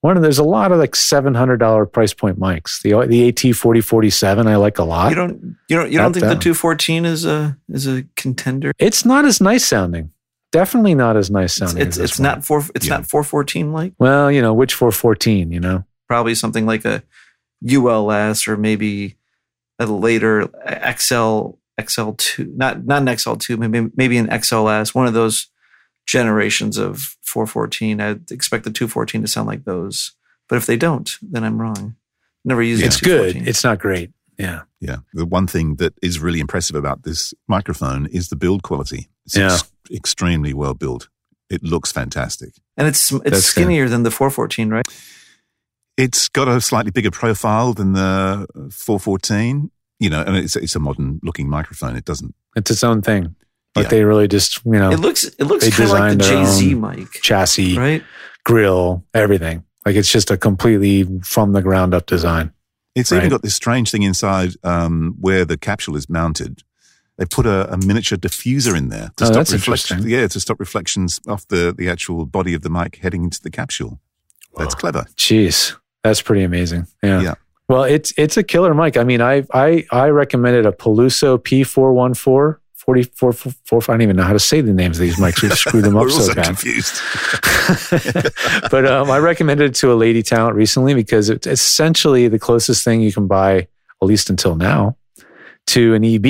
one 0.02 0.16
of 0.16 0.22
there's 0.22 0.38
a 0.38 0.44
lot 0.44 0.70
of 0.70 0.78
like 0.78 0.92
$700 0.92 1.90
price 1.92 2.14
point 2.14 2.38
mics. 2.38 2.80
The 2.82 2.90
the 3.08 3.28
AT 3.28 3.56
4047 3.56 4.46
I 4.46 4.56
like 4.56 4.78
a 4.78 4.84
lot. 4.84 5.08
You 5.10 5.14
don't, 5.16 5.56
you 5.68 5.76
don't, 5.76 5.90
you 5.90 5.98
don't 5.98 6.12
think 6.12 6.26
the 6.26 6.34
214 6.36 7.04
is 7.04 7.24
a 7.24 7.56
is 7.68 7.86
a 7.88 8.04
contender? 8.16 8.72
It's 8.78 9.04
not 9.04 9.24
as 9.24 9.40
nice 9.40 9.64
sounding. 9.64 10.12
Definitely 10.52 10.94
not 10.94 11.16
as 11.16 11.28
nice 11.30 11.58
It's 11.60 11.70
sounding. 11.72 11.86
it's, 11.88 11.98
it's 11.98 12.18
one. 12.20 12.24
not 12.28 12.44
four. 12.44 12.62
It's 12.76 12.86
Yeah. 12.86 12.98
not 12.98 13.06
414 13.08 13.72
like 13.72 13.94
Well, 13.98 14.30
you 14.30 14.40
know, 14.40 14.54
which 14.54 14.74
414, 14.74 15.50
you 15.50 15.58
know? 15.60 15.84
probably 16.08 16.36
something 16.36 16.66
like 16.66 16.84
a 16.84 17.02
ULS 17.68 18.46
or 18.46 18.56
maybe 18.56 19.16
a 19.80 19.86
later 19.86 20.48
XL 20.96 21.50
XL2. 21.80 22.54
Not 22.56 22.84
not 22.86 23.02
an 23.02 23.08
XL2. 23.08 23.58
Maybe 23.58 23.90
maybe 23.96 24.16
an 24.18 24.28
XLS. 24.28 24.94
One 24.94 25.06
of 25.06 25.14
those 25.14 25.48
generations 26.06 26.78
of 26.78 27.16
414. 27.22 28.00
I'd 28.00 28.30
expect 28.30 28.64
the 28.64 28.70
214 28.70 29.22
to 29.22 29.28
sound 29.28 29.46
like 29.48 29.64
those. 29.64 30.12
But 30.48 30.56
if 30.56 30.66
they 30.66 30.76
don't, 30.76 31.16
then 31.22 31.42
I'm 31.44 31.60
wrong. 31.60 31.96
Never 32.44 32.62
used 32.62 32.82
it. 32.82 32.86
It's 32.86 33.00
good. 33.00 33.36
It's 33.48 33.64
not 33.64 33.78
great. 33.80 34.10
Yeah. 34.38 34.62
Yeah, 34.80 34.98
the 35.14 35.26
one 35.26 35.46
thing 35.46 35.76
that 35.76 35.94
is 36.02 36.20
really 36.20 36.38
impressive 36.40 36.76
about 36.76 37.02
this 37.02 37.34
microphone 37.48 38.06
is 38.06 38.28
the 38.28 38.36
build 38.36 38.62
quality. 38.62 39.08
It's 39.24 39.36
Yeah. 39.36 39.54
ex- 39.54 39.72
extremely 39.90 40.52
well 40.54 40.74
built. 40.74 41.08
It 41.50 41.62
looks 41.64 41.90
fantastic. 41.92 42.50
and 42.76 42.86
it's 42.86 43.10
it's 43.10 43.22
That's 43.24 43.36
good. 43.36 43.42
skinnier 43.62 43.88
than 43.88 44.02
the 44.02 44.10
414, 44.10 44.68
right? 44.70 44.84
It's 45.96 46.28
got 46.28 46.46
a 46.46 46.60
slightly 46.60 46.90
bigger 46.90 47.10
profile 47.10 47.72
than 47.72 47.94
the 47.94 48.46
414. 48.70 49.70
You 49.98 50.10
know, 50.10 50.22
and 50.22 50.36
it's 50.36 50.56
it's 50.56 50.74
a 50.76 50.78
modern 50.78 51.20
looking 51.22 51.48
microphone. 51.48 51.96
It 51.96 52.04
doesn't. 52.04 52.34
It's 52.54 52.70
its 52.70 52.84
own 52.84 53.02
thing. 53.02 53.34
But 53.74 53.84
Yeah. 53.84 53.88
they 53.88 54.04
really 54.04 54.26
just, 54.28 54.64
you 54.64 54.72
know, 54.72 54.90
It 54.90 55.00
looks 55.00 55.24
it 55.24 55.44
looks 55.44 55.68
kind 55.68 55.90
of 55.90 55.90
like 55.98 56.10
the 56.12 56.16
designed 56.18 56.46
JZ 56.48 56.80
mic, 56.98 57.10
chassis, 57.22 57.76
right? 57.78 58.02
grill, 58.44 59.04
everything. 59.14 59.64
Like 59.84 59.96
it's 59.96 60.10
just 60.10 60.30
a 60.30 60.36
completely 60.36 61.04
from 61.22 61.52
the 61.52 61.62
ground 61.62 61.94
up 61.94 62.06
design. 62.06 62.52
It's 62.94 63.12
Right. 63.12 63.18
even 63.18 63.30
got 63.30 63.42
this 63.42 63.54
strange 63.54 63.90
thing 63.90 64.02
inside 64.02 64.52
um, 64.64 65.14
where 65.20 65.44
the 65.44 65.56
capsule 65.58 65.96
is 65.96 66.08
mounted. 66.08 66.62
They 67.18 67.24
put 67.26 67.46
a, 67.46 67.72
a 67.72 67.76
miniature 67.78 68.18
diffuser 68.18 68.76
in 68.76 68.88
there 68.88 69.10
to 69.16 69.24
Oh, 69.24 69.26
stop 69.26 69.36
that's 69.36 69.52
reflections. 69.52 70.04
Yeah, 70.06 70.26
to 70.26 70.40
stop 70.40 70.58
reflections 70.60 71.20
off 71.28 71.46
the, 71.48 71.74
the 71.76 71.88
actual 71.88 72.26
body 72.26 72.52
of 72.54 72.62
the 72.62 72.68
mic 72.70 72.96
heading 73.02 73.24
into 73.24 73.40
the 73.42 73.50
capsule. 73.50 74.00
That's 74.56 74.74
clever. 74.74 75.06
Jeez, 75.16 75.74
that's 76.02 76.20
pretty 76.22 76.42
amazing. 76.44 76.86
Yeah. 77.02 77.20
Yeah. 77.20 77.34
Well, 77.68 77.84
it's 77.84 78.12
it's 78.16 78.36
a 78.36 78.42
killer 78.42 78.74
mic. 78.74 78.96
I 78.96 79.04
mean, 79.04 79.20
I 79.20 79.44
I 79.52 79.84
I 79.90 80.08
recommended 80.08 80.66
a 80.66 80.72
Peluso 80.72 81.38
P414 81.38 82.58
44, 82.86 83.32
44, 83.32 83.82
I 83.88 83.94
don't 83.94 84.02
even 84.02 84.14
know 84.14 84.22
how 84.22 84.32
to 84.32 84.38
say 84.38 84.60
the 84.60 84.72
names 84.72 84.98
of 84.98 85.02
these 85.02 85.16
mics. 85.16 85.42
We've 85.42 85.52
screwed 85.58 85.84
them 85.84 85.96
up 85.96 86.04
We're 86.04 86.10
so 86.10 86.32
bad. 86.32 86.46
confused. 86.46 87.02
but 88.70 88.86
um, 88.86 89.10
I 89.10 89.18
recommended 89.18 89.70
it 89.70 89.74
to 89.76 89.92
a 89.92 89.94
lady 89.94 90.22
talent 90.22 90.54
recently 90.54 90.94
because 90.94 91.28
it's 91.28 91.48
essentially 91.48 92.28
the 92.28 92.38
closest 92.38 92.84
thing 92.84 93.00
you 93.00 93.12
can 93.12 93.26
buy, 93.26 93.56
at 93.56 93.68
least 94.02 94.30
until 94.30 94.54
now, 94.54 94.96
to 95.68 95.94
an 95.94 96.04
EB, 96.04 96.22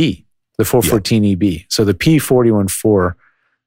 the 0.57 0.64
414 0.64 1.25
EB. 1.27 1.66
So 1.68 1.85
the 1.85 1.92
P414 1.92 3.14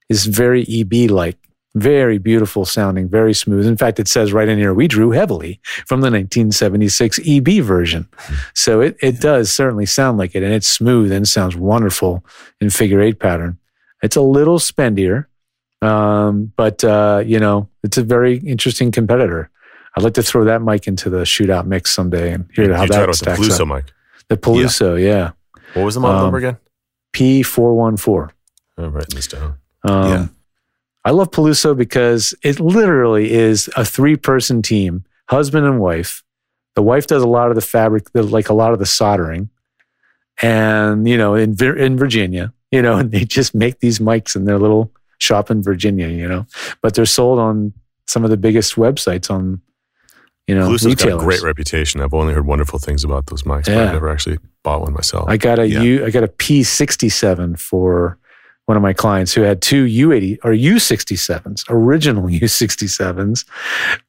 is 0.10 0.26
very 0.26 0.66
EB 0.68 1.12
like, 1.12 1.38
very 1.76 2.18
beautiful 2.18 2.66
sounding, 2.66 3.08
very 3.08 3.34
smooth. 3.34 3.66
In 3.68 3.78
fact, 3.78 4.00
it 4.00 4.08
says 4.08 4.34
right 4.34 4.48
in 4.48 4.58
here, 4.58 4.74
we 4.74 4.88
drew 4.88 5.12
heavily 5.12 5.60
from 5.86 6.02
the 6.02 6.10
1976 6.12 7.20
EB 7.26 7.64
version. 7.64 8.08
So 8.56 8.82
it, 8.82 8.98
it 9.02 9.20
does 9.22 9.52
certainly 9.52 9.86
sound 9.86 10.18
like 10.18 10.34
it, 10.36 10.44
and 10.44 10.54
it's 10.54 10.68
smooth 10.68 11.12
and 11.12 11.28
sounds 11.28 11.56
wonderful 11.56 12.26
in 12.60 12.70
figure 12.70 13.02
eight 13.02 13.20
pattern. 13.20 13.58
It's 14.02 14.16
a 14.16 14.22
little 14.22 14.58
spendier, 14.60 15.26
um, 15.82 16.52
but 16.56 16.84
uh, 16.84 17.24
you 17.26 17.40
know, 17.40 17.70
it's 17.84 17.98
a 17.98 18.04
very 18.04 18.38
interesting 18.38 18.92
competitor. 18.92 19.50
I'd 19.96 20.04
like 20.04 20.14
to 20.16 20.24
throw 20.24 20.46
that 20.46 20.62
mic 20.62 20.88
into 20.88 21.10
the 21.10 21.20
shootout 21.24 21.66
mix 21.66 21.92
someday 21.92 22.32
and 22.34 22.48
hear 22.54 22.74
how 22.74 22.84
you 22.84 22.90
that 22.90 23.02
out 23.02 23.08
the 23.08 23.14
stacks 23.14 23.40
Peluso 23.40 23.62
up. 23.62 23.68
mic. 23.68 23.94
The 24.28 24.38
Peluso, 24.38 25.02
yeah, 25.02 25.32
What 25.74 25.84
was 25.86 25.96
the 25.96 26.02
model 26.02 26.18
Um, 26.18 26.24
number 26.26 26.38
again? 26.38 26.58
P 27.12 27.42
four 27.44 27.74
one 27.76 27.98
four. 27.98 28.32
I'm 28.78 28.92
writing 28.94 29.16
this 29.16 29.28
down. 29.28 29.56
Um, 29.84 30.10
Yeah. 30.12 30.28
I 31.10 31.12
love 31.12 31.32
Peluso 31.32 31.76
because 31.76 32.36
it 32.44 32.60
literally 32.60 33.32
is 33.32 33.68
a 33.76 33.84
three 33.84 34.16
person 34.16 34.62
team, 34.62 35.06
husband 35.28 35.66
and 35.66 35.80
wife. 35.80 36.24
The 36.76 36.84
wife 36.84 37.08
does 37.08 37.24
a 37.24 37.28
lot 37.28 37.50
of 37.50 37.56
the 37.56 37.64
fabric, 37.64 38.04
like 38.14 38.50
a 38.50 38.54
lot 38.54 38.74
of 38.74 38.80
the 38.80 38.86
soldering. 38.86 39.50
And, 40.44 41.08
you 41.10 41.18
know, 41.18 41.34
in, 41.34 41.56
in 41.80 41.98
Virginia, 41.98 42.54
you 42.70 42.84
know, 42.84 42.98
and 43.00 43.10
they 43.12 43.26
just 43.26 43.56
make 43.56 43.80
these 43.80 43.98
mics 43.98 44.36
in 44.36 44.46
their 44.46 44.60
little 44.60 44.94
shop 45.18 45.50
in 45.50 45.64
Virginia, 45.64 46.10
you 46.10 46.28
know, 46.28 46.46
but 46.84 46.94
they're 46.94 47.08
sold 47.08 47.40
on 47.40 47.74
some 48.06 48.24
of 48.24 48.30
the 48.30 48.38
biggest 48.38 48.76
websites 48.76 49.32
on, 49.32 49.62
you 50.46 50.54
know, 50.54 50.70
Peluso's 50.70 50.94
got 50.94 51.14
a 51.14 51.18
great 51.18 51.42
reputation. 51.42 52.02
I've 52.02 52.14
only 52.14 52.36
heard 52.36 52.46
wonderful 52.46 52.78
things 52.78 53.04
about 53.04 53.26
those 53.26 53.42
mics, 53.42 53.66
but 53.66 53.78
I've 53.80 53.94
never 53.94 54.10
actually 54.10 54.38
bought 54.64 54.82
one 54.82 54.94
myself. 54.94 55.28
I 55.28 55.38
got 55.38 55.58
a 55.58 55.68
Yeah. 55.68 55.82
U- 55.82 56.06
I 56.06 56.12
got 56.12 56.24
a 56.24 56.28
P67 56.28 57.58
for 57.58 58.20
one 58.70 58.78
of 58.78 58.84
my 58.84 58.94
clients 58.94 59.34
who 59.34 59.42
had 59.42 59.64
two 59.64 59.86
U80 59.86 60.38
or 60.44 60.52
U67s, 60.52 61.64
original 61.70 62.24
U67s, 62.28 63.44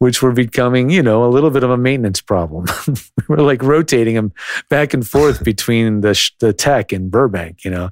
which 0.00 0.20
were 0.20 0.32
becoming, 0.32 0.90
you 0.90 1.02
know, 1.02 1.24
a 1.24 1.30
little 1.30 1.48
bit 1.48 1.62
of 1.62 1.70
a 1.70 1.78
maintenance 1.78 2.20
problem. 2.20 2.66
we 2.86 3.24
were 3.26 3.40
like 3.40 3.62
rotating 3.62 4.16
them 4.16 4.34
back 4.68 4.92
and 4.92 5.08
forth 5.08 5.42
between 5.52 6.02
the 6.02 6.12
sh- 6.12 6.32
the 6.40 6.52
tech 6.52 6.92
and 6.92 7.10
Burbank, 7.10 7.64
you 7.64 7.70
know. 7.70 7.88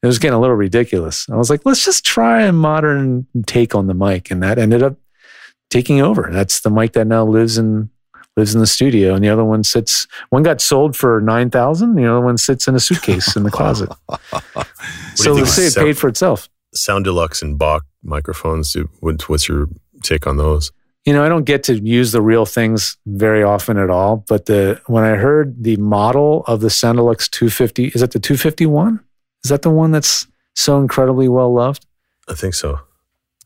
It 0.00 0.06
was 0.06 0.20
getting 0.20 0.34
a 0.34 0.40
little 0.40 0.54
ridiculous. 0.54 1.28
I 1.28 1.34
was 1.34 1.50
like, 1.50 1.62
let's 1.64 1.84
just 1.84 2.04
try 2.04 2.42
a 2.42 2.52
modern 2.52 3.26
take 3.46 3.74
on 3.74 3.88
the 3.88 3.94
mic 3.94 4.30
and 4.30 4.44
that 4.44 4.60
ended 4.60 4.82
up 4.84 4.96
taking 5.70 6.00
over. 6.00 6.28
That's 6.30 6.60
the 6.60 6.70
mic 6.70 6.92
that 6.92 7.08
now 7.08 7.24
lives 7.24 7.58
in 7.58 7.90
lives 8.36 8.54
in 8.54 8.60
the 8.60 8.66
studio 8.66 9.14
and 9.14 9.22
the 9.22 9.28
other 9.28 9.44
one 9.44 9.62
sits 9.62 10.06
one 10.30 10.42
got 10.42 10.60
sold 10.60 10.96
for 10.96 11.20
9000 11.20 11.94
the 11.94 12.06
other 12.06 12.20
one 12.20 12.38
sits 12.38 12.66
in 12.66 12.74
a 12.74 12.80
suitcase 12.80 13.36
in 13.36 13.42
the 13.42 13.50
closet 13.50 13.90
so 15.14 15.32
let's 15.32 15.52
say 15.52 15.66
it 15.66 15.74
paid 15.74 15.98
for 15.98 16.08
itself 16.08 16.48
Soundelux 16.74 17.42
and 17.42 17.58
Bock 17.58 17.84
microphones. 18.02 18.74
What's 19.00 19.46
your 19.46 19.68
take 20.02 20.26
on 20.26 20.38
those? 20.38 20.72
you 21.04 21.12
know 21.12 21.24
i 21.24 21.28
don't 21.28 21.44
get 21.44 21.64
to 21.64 21.74
use 21.80 22.12
the 22.12 22.22
real 22.22 22.46
things 22.46 22.96
very 23.06 23.42
often 23.42 23.76
at 23.76 23.90
all 23.90 24.24
but 24.28 24.46
the 24.46 24.80
when 24.86 25.04
i 25.04 25.16
heard 25.16 25.62
the 25.62 25.76
model 25.76 26.44
of 26.46 26.60
the 26.60 26.68
Soundelux 26.68 27.28
250 27.28 27.88
is 27.88 28.00
that 28.00 28.12
the 28.12 28.20
251 28.20 29.00
is 29.44 29.48
that 29.48 29.62
the 29.62 29.70
one 29.70 29.90
that's 29.90 30.26
so 30.54 30.78
incredibly 30.78 31.28
well 31.28 31.52
loved 31.52 31.86
I 32.28 32.34
think 32.34 32.54
so. 32.54 32.78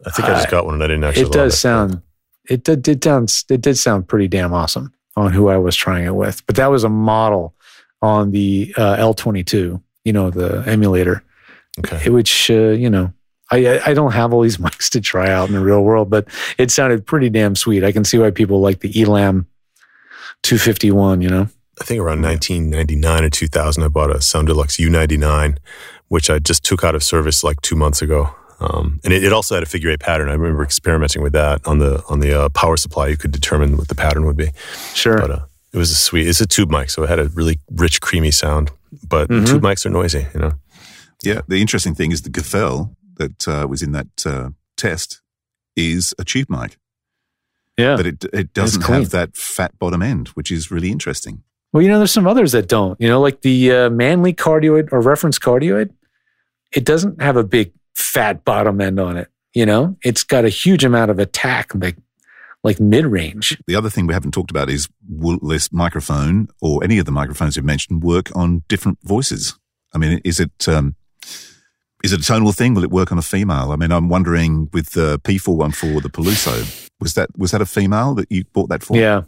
I 0.05 0.11
think 0.11 0.29
I 0.29 0.35
just 0.35 0.51
got 0.51 0.67
one 0.67 0.75
and 0.75 0.85
I 0.85 0.87
didn't 0.87 1.05
actually. 1.05 1.27
it 1.27 1.33
does 1.33 1.59
sound 1.59 2.03
it 2.49 2.65
did, 2.65 2.83
did 2.83 3.03
sound 3.05 3.33
it 3.51 3.61
did 3.61 3.77
sound 3.79 4.09
pretty 4.09 4.29
damn 4.29 4.53
awesome 4.53 4.93
on 5.17 5.33
who 5.33 5.49
I 5.49 5.57
was 5.59 5.75
trying 5.77 6.05
it 6.05 6.15
with. 6.15 6.45
But 6.47 6.57
that 6.57 6.71
was 6.71 6.85
a 6.85 6.89
model 6.89 7.55
on 8.03 8.31
the 8.33 8.75
uh, 8.77 8.97
L22, 8.97 9.81
you 10.05 10.13
know, 10.13 10.31
the 10.31 10.63
emulator, 10.67 11.23
Okay. 11.79 12.09
which 12.11 12.51
uh, 12.51 12.71
you 12.71 12.91
know. 12.91 13.13
I, 13.49 13.79
I- 13.87 13.95
don't 13.95 14.11
have 14.13 14.35
all 14.35 14.41
these 14.43 14.57
mics 14.67 14.91
to 14.91 15.01
try 15.01 15.31
out 15.31 15.47
in 15.49 15.55
the 15.55 15.61
real 15.61 15.83
world, 15.83 16.11
but 16.11 16.27
it 16.59 16.73
sounded 16.73 17.07
pretty 17.07 17.31
damn 17.31 17.55
sweet. 17.55 17.85
I 17.85 17.93
can 17.93 18.03
see 18.05 18.19
why 18.19 18.33
people 18.33 18.61
like 18.61 18.81
the 18.81 19.01
ELA 19.01 19.23
M 19.23 19.47
251, 20.43 21.23
you 21.23 21.29
know? 21.29 21.49
I 21.81 21.85
think 21.85 22.01
around 22.01 22.23
1999 22.23 23.25
or 23.25 23.31
2000, 23.31 23.83
I 23.83 23.89
bought 23.89 24.11
a 24.11 24.15
Soundelux 24.15 24.81
U99, 24.81 25.59
which 26.09 26.29
I 26.31 26.39
just 26.39 26.65
took 26.65 26.83
out 26.83 26.95
of 26.95 27.03
service 27.05 27.45
like 27.45 27.61
two 27.61 27.77
months 27.77 28.03
ago. 28.03 28.35
Um, 28.59 29.01
and 29.05 29.13
it, 29.13 29.23
it 29.25 29.33
also 29.33 29.55
had 29.55 29.63
a 29.63 29.67
figure 29.67 29.91
eight 29.91 30.01
pattern. 30.01 30.29
I 30.29 30.33
remember 30.33 30.63
experimenting 30.63 31.23
with 31.23 31.33
that 31.35 31.67
on 31.67 31.79
the 31.79 32.03
on 32.09 32.21
the 32.21 32.39
uh, 32.45 32.49
power 32.51 32.77
supply. 32.77 33.09
You 33.09 33.17
could 33.17 33.33
determine 33.33 33.77
what 33.77 33.89
the 33.89 33.95
pattern 33.95 34.25
would 34.27 34.37
be. 34.37 34.51
Sure. 34.95 35.19
But 35.19 35.31
uh, 35.31 35.45
it 35.73 35.79
was 35.79 35.91
a 35.91 35.95
sweet. 35.95 36.27
It's 36.27 36.41
a 36.41 36.47
tube 36.47 36.71
mic, 36.71 36.91
so 36.91 37.03
it 37.03 37.09
had 37.09 37.19
a 37.19 37.29
really 37.29 37.59
rich, 37.71 38.01
creamy 38.01 38.31
sound. 38.31 38.71
But 39.07 39.29
Mhm. 39.29 39.47
tube 39.47 39.63
mics 39.63 39.85
are 39.85 39.91
noisy, 39.91 40.27
you 40.33 40.41
know. 40.41 40.53
Yeah, 41.23 41.41
the 41.49 41.61
interesting 41.61 41.95
thing 41.95 42.13
is 42.13 42.23
the 42.23 42.31
Gefell 42.31 42.95
that 43.17 43.47
uh, 43.49 43.67
was 43.69 43.83
in 43.83 43.93
that 43.93 44.07
uh, 44.25 44.51
test 44.77 45.21
is 45.75 46.15
a 46.19 46.25
tube 46.25 46.49
mic, 46.49 46.79
yeah. 47.77 47.97
but 47.97 48.07
it 48.07 48.25
it 48.33 48.55
doesn't 48.55 48.83
have 48.83 49.11
that 49.11 49.37
fat 49.37 49.79
bottom 49.79 50.03
end, 50.03 50.29
which 50.29 50.51
is 50.51 50.71
really 50.71 50.91
interesting. 50.91 51.43
Well, 51.73 51.83
you 51.83 51.91
know, 51.91 51.99
there's 51.99 52.13
some 52.13 52.27
others 52.27 52.53
that 52.53 52.69
don't. 52.69 52.99
You 53.01 53.09
know, 53.09 53.21
like 53.21 53.43
the 53.43 53.71
uh, 53.73 53.91
Manley 53.91 54.33
cardioid 54.33 54.89
or 54.93 55.01
reference 55.03 55.39
cardioid. 55.39 55.91
It 56.73 56.85
doesn't 56.85 57.21
have 57.21 57.37
a 57.37 57.45
big 57.45 57.73
fat 57.97 58.45
bottom 58.45 58.81
end 58.81 59.01
on 59.01 59.17
it. 59.17 59.29
You 59.55 59.67
know, 59.67 59.97
it's 60.05 60.23
got 60.23 60.45
a 60.45 60.51
huge 60.51 60.85
amount 60.85 61.11
of 61.11 61.19
attack, 61.19 61.75
like 61.75 61.97
like 62.63 62.79
mid 62.79 63.07
range. 63.07 63.57
The 63.67 63.75
other 63.77 63.89
thing 63.89 64.07
we 64.07 64.15
haven't 64.15 64.33
talked 64.33 64.51
about 64.51 64.69
is 64.69 64.89
will 65.09 65.39
this 65.39 65.73
microphone 65.73 66.49
or 66.61 66.85
any 66.85 66.99
of 66.99 67.07
the 67.07 67.13
microphones 67.13 67.57
you've 67.57 67.65
mentioned 67.65 68.03
work 68.03 68.35
on 68.37 68.65
different 68.69 68.99
voices? 69.03 69.59
I 69.95 69.99
mean, 69.99 70.21
is 70.25 70.41
it 70.41 70.69
um, 70.69 70.97
is 72.05 72.13
it 72.13 72.21
a 72.21 72.23
tonal 72.23 72.53
thing? 72.53 72.75
Will 72.75 72.85
it 72.85 72.91
work 72.91 73.13
on 73.13 73.19
a 73.19 73.23
female? 73.23 73.73
I 73.73 73.77
mean, 73.77 73.93
I'm 73.93 74.09
wondering 74.09 74.69
with 74.73 74.91
the 74.91 75.19
P414, 75.21 76.03
the 76.03 76.11
Peluso, 76.11 76.91
was 77.01 77.15
that 77.15 77.31
was 77.39 77.53
that 77.53 77.63
a 77.63 77.67
female 77.67 78.15
that 78.15 78.31
you 78.31 78.45
bought 78.53 78.69
that 78.69 78.83
for? 78.83 78.97
Yeah. 78.97 79.23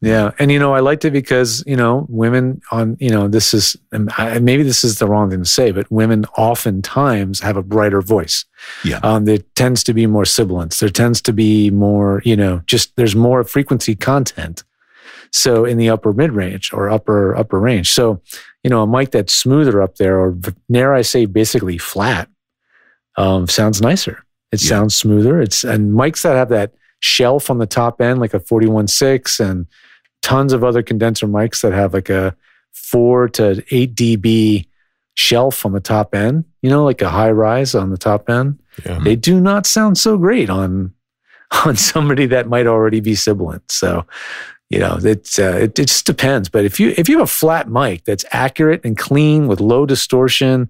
Yeah. 0.00 0.30
And, 0.38 0.52
you 0.52 0.60
know, 0.60 0.74
I 0.74 0.80
liked 0.80 1.04
it 1.04 1.10
because, 1.10 1.64
you 1.66 1.74
know, 1.74 2.06
women 2.08 2.60
on, 2.70 2.96
you 3.00 3.10
know, 3.10 3.26
this 3.26 3.52
is, 3.52 3.76
and 3.90 4.12
maybe 4.44 4.62
this 4.62 4.84
is 4.84 5.00
the 5.00 5.06
wrong 5.08 5.28
thing 5.30 5.40
to 5.40 5.44
say, 5.44 5.72
but 5.72 5.90
women 5.90 6.24
oftentimes 6.36 7.40
have 7.40 7.56
a 7.56 7.62
brighter 7.64 8.00
voice. 8.00 8.44
Yeah. 8.84 9.00
Um, 9.02 9.24
there 9.24 9.38
tends 9.56 9.82
to 9.84 9.92
be 9.94 10.06
more 10.06 10.24
sibilance. 10.24 10.78
There 10.78 10.88
tends 10.88 11.20
to 11.22 11.32
be 11.32 11.70
more, 11.70 12.22
you 12.24 12.36
know, 12.36 12.62
just 12.66 12.94
there's 12.94 13.16
more 13.16 13.42
frequency 13.42 13.96
content. 13.96 14.62
So 15.32 15.64
in 15.64 15.78
the 15.78 15.90
upper 15.90 16.12
mid 16.12 16.30
range 16.32 16.72
or 16.72 16.88
upper, 16.88 17.36
upper 17.36 17.58
range. 17.58 17.90
So, 17.92 18.22
you 18.62 18.70
know, 18.70 18.82
a 18.82 18.86
mic 18.86 19.10
that's 19.10 19.32
smoother 19.34 19.82
up 19.82 19.96
there 19.96 20.18
or 20.20 20.38
dare 20.70 20.94
I 20.94 21.02
say 21.02 21.26
basically 21.26 21.76
flat, 21.76 22.28
um, 23.16 23.48
sounds 23.48 23.82
nicer. 23.82 24.24
It 24.52 24.62
Yeah. 24.62 24.68
sounds 24.68 24.94
smoother. 24.94 25.40
It's, 25.40 25.64
and 25.64 25.92
mics 25.92 26.22
that 26.22 26.36
have 26.36 26.50
that 26.50 26.72
shelf 27.00 27.50
on 27.50 27.58
the 27.58 27.66
top 27.66 28.00
end, 28.00 28.20
like 28.20 28.32
a 28.32 28.40
41.6 28.40 29.40
and 29.40 29.66
tons 30.22 30.52
of 30.52 30.64
other 30.64 30.82
condenser 30.82 31.26
mics 31.26 31.62
that 31.62 31.72
have 31.72 31.94
like 31.94 32.10
a 32.10 32.36
four 32.72 33.28
to 33.28 33.62
eight 33.70 33.94
dB 33.94 34.66
shelf 35.14 35.66
on 35.66 35.72
the 35.72 35.80
top 35.80 36.14
end, 36.14 36.44
you 36.62 36.70
know, 36.70 36.84
like 36.84 37.02
a 37.02 37.10
high 37.10 37.30
rise 37.30 37.74
on 37.74 37.90
the 37.90 37.98
top 37.98 38.30
end. 38.30 38.56
Yeah. 38.86 39.00
They 39.02 39.16
do 39.16 39.40
not 39.40 39.66
sound 39.66 39.98
so 39.98 40.16
great 40.16 40.48
on 40.48 40.94
on 41.66 41.76
somebody 41.76 42.26
that 42.26 42.48
might 42.48 42.66
already 42.66 43.00
be 43.00 43.14
sibilant. 43.14 43.70
So, 43.70 44.06
you 44.70 44.78
know, 44.78 44.98
it's 45.02 45.38
uh, 45.38 45.58
it, 45.62 45.78
it 45.78 45.86
just 45.88 46.06
depends. 46.06 46.48
But 46.48 46.64
if 46.64 46.78
you 46.78 46.94
if 46.96 47.08
you 47.08 47.18
have 47.18 47.24
a 47.24 47.32
flat 47.32 47.68
mic 47.68 48.04
that's 48.04 48.24
accurate 48.30 48.84
and 48.84 48.96
clean 48.96 49.48
with 49.48 49.60
low 49.60 49.86
distortion, 49.86 50.68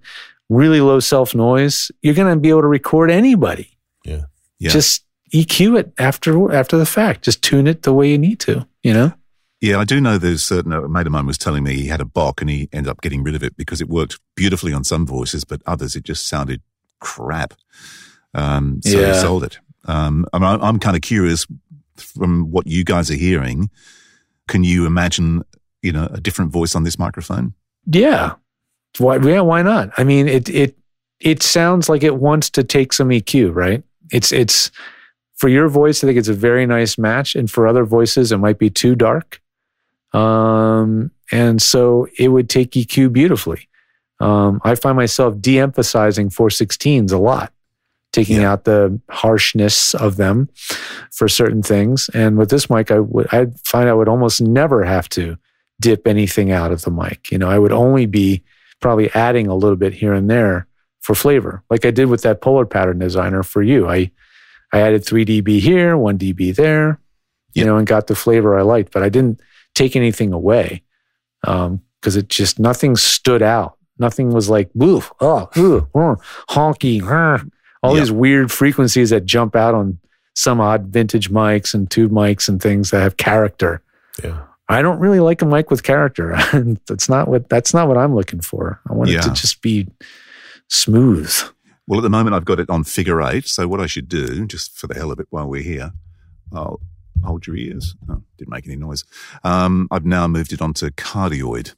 really 0.49 0.81
low 0.81 1.01
self 1.01 1.35
noise, 1.35 1.91
you're 2.03 2.15
going 2.15 2.33
to 2.33 2.41
be 2.41 2.49
able 2.49 2.63
to 2.63 2.69
record 2.69 3.11
anybody. 3.11 3.77
Yeah. 4.05 4.23
Yeah. 4.59 4.71
Just 4.71 5.05
EQ 5.35 5.79
it 5.79 5.93
after 5.99 6.53
after 6.53 6.79
the 6.79 6.87
fact. 6.87 7.25
Just 7.25 7.43
tune 7.43 7.67
it 7.67 7.83
the 7.83 7.93
way 7.93 8.11
you 8.11 8.19
need 8.19 8.41
to. 8.41 8.67
You 8.83 8.95
know. 8.95 9.13
Yeah, 9.61 9.79
I 9.79 9.85
do 9.85 10.01
know 10.01 10.19
there's 10.19 10.45
certain, 10.45 10.73
a 10.73 10.89
mate 10.89 11.07
of 11.07 11.13
mine 11.13 11.27
was 11.27 11.39
telling 11.39 11.65
me 11.65 11.75
he 11.75 11.87
had 11.89 12.01
a 12.01 12.05
Bock 12.05 12.41
and 12.41 12.49
he 12.49 12.69
ended 12.73 12.91
up 12.91 13.01
getting 13.01 13.25
rid 13.25 13.35
of 13.35 13.43
it 13.43 13.57
because 13.57 13.81
it 13.81 13.89
worked 13.89 14.21
beautifully 14.37 14.73
on 14.73 14.85
some 14.85 15.05
voices, 15.05 15.45
but 15.45 15.61
others 15.67 15.97
it 15.97 16.05
just 16.05 16.29
sounded 16.29 16.63
crap. 17.01 17.55
Um, 18.35 18.81
so 18.85 19.01
Yeah. 19.01 19.15
he 19.15 19.21
sold 19.21 19.43
it. 19.45 19.59
Um, 19.87 20.27
I 20.33 20.39
mean, 20.39 20.49
I'm, 20.49 20.63
I'm 20.63 20.79
kind 20.79 20.95
of 20.97 21.03
curious 21.03 21.47
from 21.97 22.51
what 22.53 22.67
you 22.69 22.85
guys 22.85 23.11
are 23.11 23.15
hearing. 23.15 23.71
Can 24.47 24.63
you 24.63 24.87
imagine, 24.87 25.43
you 25.83 25.91
know, 25.93 26.09
a 26.13 26.21
different 26.21 26.53
voice 26.53 26.77
on 26.77 26.85
this 26.85 26.99
microphone? 26.99 27.55
Yeah. 27.87 28.35
Why, 28.99 29.17
yeah, 29.19 29.41
why 29.41 29.63
not? 29.63 29.91
I 29.99 30.05
mean, 30.05 30.29
it 30.29 30.49
it 30.49 30.77
it 31.21 31.43
sounds 31.43 31.89
like 31.89 32.03
it 32.03 32.17
wants 32.17 32.51
to 32.51 32.65
take 32.65 32.93
some 32.93 33.09
EQ, 33.11 33.55
right? 33.55 33.83
It's 34.13 34.33
it's 34.33 34.71
for 35.37 35.49
your 35.49 35.69
voice, 35.69 36.03
I 36.03 36.07
think 36.07 36.19
it's 36.19 36.29
a 36.29 36.35
very 36.35 36.67
nice 36.67 36.97
match, 36.99 37.35
and 37.37 37.51
for 37.51 37.67
other 37.67 37.85
voices, 37.85 38.33
it 38.33 38.39
might 38.39 38.59
be 38.59 38.71
too 38.71 38.95
dark. 38.95 39.41
Um, 40.13 41.11
and 41.31 41.61
so 41.61 42.09
it 42.19 42.29
would 42.29 42.49
take 42.49 42.73
EQ 42.73 43.13
beautifully. 43.13 43.69
Um, 44.21 44.61
I 44.65 44.75
find 44.75 44.97
myself 44.97 45.41
de-emphasizing 45.41 46.31
416s 46.31 47.13
a 47.13 47.19
lot, 47.19 47.53
taking 48.13 48.41
Yeah. 48.41 48.53
out 48.53 48.65
the 48.65 48.99
harshness 49.11 49.95
of 49.95 50.17
them 50.17 50.49
for 51.13 51.29
certain 51.29 51.63
things. 51.63 52.11
And 52.15 52.37
with 52.37 52.51
this 52.51 52.69
mic, 52.69 52.91
I 52.91 52.99
would 53.01 53.29
I 53.33 53.47
find 53.65 53.89
I 53.89 53.93
would 53.95 54.09
almost 54.09 54.41
never 54.41 54.83
have 54.85 55.09
to 55.11 55.37
dip 55.81 56.09
anything 56.09 56.51
out 56.51 56.73
of 56.73 56.83
the 56.83 56.91
mic. 56.91 57.31
You 57.31 57.39
know, 57.39 57.49
I 57.49 57.59
would 57.59 57.71
only 57.73 58.07
be 58.07 58.43
probably 58.81 59.13
adding 59.15 59.47
a 59.47 59.55
little 59.55 59.77
bit 59.77 59.93
here 59.95 60.13
and 60.15 60.29
there 60.29 60.67
for 61.01 61.15
flavor, 61.15 61.63
like 61.71 61.85
I 61.85 61.91
did 61.93 62.07
with 62.07 62.23
that 62.23 62.41
polar 62.41 62.67
pattern 62.67 62.99
designer 62.99 63.43
for 63.43 63.63
you. 63.63 63.89
I 63.89 64.11
I 64.73 64.81
added 64.81 65.05
three 65.05 65.25
dB 65.25 65.61
here, 65.61 65.97
one 65.97 66.19
dB 66.19 66.55
there, 66.55 66.99
you 67.55 67.63
Yeah. 67.63 67.67
know, 67.71 67.77
and 67.77 67.87
got 67.87 68.07
the 68.09 68.15
flavor 68.17 68.59
I 68.59 68.63
liked, 68.63 68.93
but 68.93 69.03
I 69.03 69.09
didn't 69.09 69.41
take 69.79 69.97
anything 69.97 70.33
away 70.33 70.83
because 71.43 72.17
it 72.17 72.29
just 72.29 72.59
nothing 72.59 72.97
stood 72.97 73.43
out. 73.43 73.77
Nothing 73.99 74.31
was 74.31 74.49
like 74.49 74.71
woo, 74.75 75.03
oh, 75.21 75.49
ooh, 75.57 75.89
uh, 75.95 76.17
honky, 76.51 77.03
all 77.83 77.95
Yeah. 77.95 78.01
these 78.01 78.13
weird 78.13 78.51
frequencies 78.53 79.11
that 79.11 79.25
jump 79.25 79.57
out 79.57 79.75
on 79.75 79.99
some 80.35 80.61
odd 80.61 80.87
vintage 80.93 81.31
mics 81.31 81.75
and 81.75 81.91
tube 81.91 82.13
mics 82.13 82.49
and 82.49 82.61
things 82.63 82.91
that 82.91 83.01
have 83.01 83.17
character. 83.17 83.83
Yeah. 84.23 84.41
I 84.69 84.83
don't 84.83 84.99
really 85.01 85.19
like 85.21 85.43
a 85.43 85.47
mic 85.47 85.71
with 85.71 85.83
character. 85.83 86.37
that's 86.87 87.09
not 87.09 87.27
what 87.29 87.49
that's 87.49 87.73
not 87.73 87.89
what 87.89 87.97
I'm 87.97 88.15
looking 88.15 88.41
for. 88.41 88.81
I 88.89 88.93
want 88.95 89.11
it 89.11 89.23
to 89.23 89.31
just 89.31 89.63
be 89.63 89.89
smooth. 90.69 91.33
Well, 91.87 92.01
at 92.01 92.03
the 92.03 92.11
moment, 92.11 92.37
I've 92.37 92.45
got 92.45 92.61
it 92.61 92.69
on 92.69 92.85
figure 92.85 93.23
eight. 93.23 93.47
So 93.47 93.67
what 93.67 93.81
I 93.81 93.87
should 93.87 94.09
do, 94.09 94.47
just 94.47 94.77
for 94.79 94.87
the 94.87 94.95
hell 94.95 95.11
of 95.11 95.19
it, 95.19 95.27
while 95.31 95.49
we're 95.49 95.63
here, 95.63 95.93
I'll 96.53 96.81
hold 97.25 97.47
your 97.47 97.57
ears. 97.57 97.95
Oh, 98.09 98.23
didn't 98.37 98.51
make 98.51 98.67
any 98.67 98.77
noise. 98.77 99.05
Um, 99.45 99.89
I've 99.91 100.07
now 100.07 100.27
moved 100.29 100.53
it 100.53 100.61
onto 100.63 100.91
cardioid. 100.91 101.75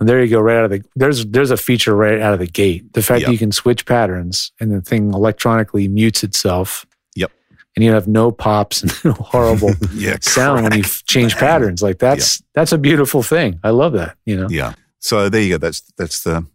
And 0.00 0.08
there 0.08 0.22
you 0.22 0.30
go, 0.30 0.40
right 0.40 0.58
out 0.58 0.64
of 0.66 0.70
the 0.70 0.82
there's 0.94 1.26
there's 1.26 1.50
a 1.50 1.56
feature 1.56 1.94
right 1.96 2.20
out 2.20 2.32
of 2.32 2.38
the 2.38 2.46
gate. 2.46 2.92
The 2.92 3.02
fact 3.02 3.20
Yep. 3.20 3.26
that 3.26 3.32
you 3.32 3.38
can 3.38 3.50
switch 3.50 3.84
patterns 3.84 4.52
and 4.60 4.70
the 4.70 4.80
thing 4.80 5.12
electronically 5.12 5.88
mutes 5.88 6.22
itself. 6.22 6.86
Yep. 7.16 7.32
And 7.74 7.84
you 7.84 7.90
have 7.92 8.06
no 8.06 8.30
pops 8.30 8.82
and 8.82 8.92
no 9.04 9.12
horrible 9.14 9.72
Yeah, 9.94 10.18
sound 10.20 10.62
when 10.62 10.72
you 10.74 10.82
crack. 10.82 10.92
f- 10.92 11.02
change 11.06 11.34
patterns. 11.36 11.82
Like 11.82 11.98
that's 11.98 12.40
that's 12.54 12.70
a 12.70 12.78
beautiful 12.78 13.24
thing. 13.24 13.58
I 13.64 13.70
love 13.70 13.92
that. 13.94 14.16
You 14.24 14.36
know. 14.36 14.46
Yeah. 14.48 14.74
So 15.00 15.28
there 15.28 15.42
you 15.42 15.50
go. 15.54 15.58
That's 15.58 15.80
that's 15.96 16.22
the 16.22 16.46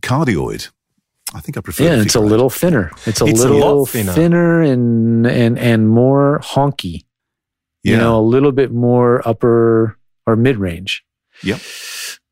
cardioid. 0.00 0.70
I 1.34 1.40
think 1.40 1.56
I 1.56 1.62
prefer. 1.62 1.84
Yeah, 1.84 2.02
it's 2.02 2.14
a 2.14 2.20
little 2.20 2.50
thinner. 2.50 2.90
It's 3.06 3.20
a 3.20 3.24
It's 3.24 3.40
little 3.40 3.58
lot 3.78 3.86
thinner. 3.88 4.12
thinner 4.12 4.60
and 4.62 5.26
and 5.26 5.58
and 5.58 5.88
more 5.88 6.40
honky. 6.44 7.04
Yeah. 7.84 7.92
You 7.92 7.98
know, 7.98 8.18
a 8.18 8.22
little 8.22 8.50
bit 8.52 8.72
more 8.72 9.26
upper 9.28 9.96
or 10.26 10.34
mid 10.36 10.56
range. 10.56 11.04
Yep. 11.42 11.60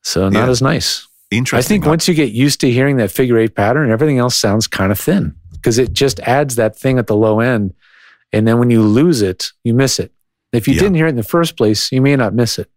So 0.03 0.29
not 0.29 0.47
Yeah. 0.47 0.51
as 0.51 0.61
nice. 0.63 1.07
Interesting. 1.31 1.59
I 1.65 1.69
think 1.69 1.87
once 1.87 2.09
you 2.09 2.15
get 2.15 2.33
used 2.33 2.61
to 2.61 2.71
hearing 2.71 2.97
that 2.97 3.11
figure 3.13 3.39
eight 3.39 3.55
pattern, 3.55 3.91
everything 3.91 4.19
else 4.19 4.37
sounds 4.37 4.67
kind 4.67 4.91
of 4.93 4.99
thin 4.99 5.35
because 5.53 5.79
it 5.79 5.93
just 5.93 6.19
adds 6.21 6.57
that 6.57 6.77
thing 6.77 6.99
at 6.99 7.07
the 7.07 7.15
low 7.17 7.39
end. 7.41 7.73
And 8.33 8.49
then 8.49 8.59
when 8.59 8.71
you 8.71 8.83
lose 8.83 9.23
it, 9.23 9.53
you 9.63 9.73
miss 9.75 9.99
it. 9.99 10.11
If 10.53 10.67
you 10.67 10.75
Yeah. 10.75 10.81
didn't 10.81 10.97
hear 10.97 11.07
it 11.07 11.11
in 11.11 11.17
the 11.17 11.23
first 11.23 11.57
place, 11.57 11.93
you 11.93 12.01
may 12.03 12.17
not 12.17 12.35
miss 12.35 12.59
it. 12.59 12.69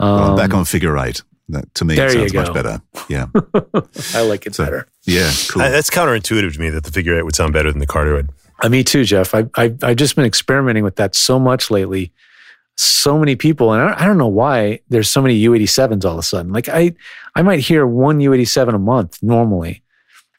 Well, 0.00 0.36
back 0.36 0.52
Um, 0.52 0.60
on 0.60 0.64
figure 0.64 0.98
eight. 0.98 1.22
That, 1.50 1.72
to 1.74 1.84
me, 1.84 1.94
there 1.94 2.06
it 2.08 2.12
sounds 2.12 2.34
much 2.34 2.52
better. 2.54 2.80
Yeah. 3.08 3.26
I 4.14 4.22
like 4.22 4.46
it 4.46 4.54
So- 4.54 4.64
better. 4.64 4.86
Yeah. 5.04 5.30
Cool. 5.48 5.62
I- 5.62 5.68
that's 5.70 5.90
counterintuitive 5.90 6.54
to 6.54 6.60
me 6.60 6.70
that 6.70 6.84
the 6.84 6.90
figure 6.90 7.16
eight 7.18 7.24
would 7.24 7.36
sound 7.36 7.52
better 7.52 7.70
than 7.70 7.80
the 7.80 7.86
cardioid. 7.86 8.28
Uh, 8.62 8.68
me 8.68 8.84
too, 8.84 9.04
Jeff. 9.04 9.34
I, 9.34 9.46
I, 9.56 9.74
I've 9.82 9.96
just 9.96 10.16
been 10.16 10.24
experimenting 10.24 10.84
with 10.84 10.96
that 10.96 11.14
so 11.14 11.38
much 11.38 11.70
lately. 11.70 12.12
So 12.76 13.18
many 13.18 13.36
people, 13.36 13.72
and 13.72 13.82
I, 13.82 14.02
I 14.02 14.06
don't 14.06 14.18
know 14.18 14.26
why 14.26 14.80
there's 14.88 15.08
so 15.08 15.22
many 15.22 15.40
U87s 15.44 16.04
all 16.04 16.12
of 16.14 16.18
a 16.18 16.22
sudden. 16.22 16.52
Like 16.52 16.68
I, 16.68 16.94
I 17.36 17.42
might 17.42 17.60
hear 17.60 17.86
one 17.86 18.18
U87 18.18 18.74
a 18.74 18.78
month 18.78 19.22
normally, 19.22 19.82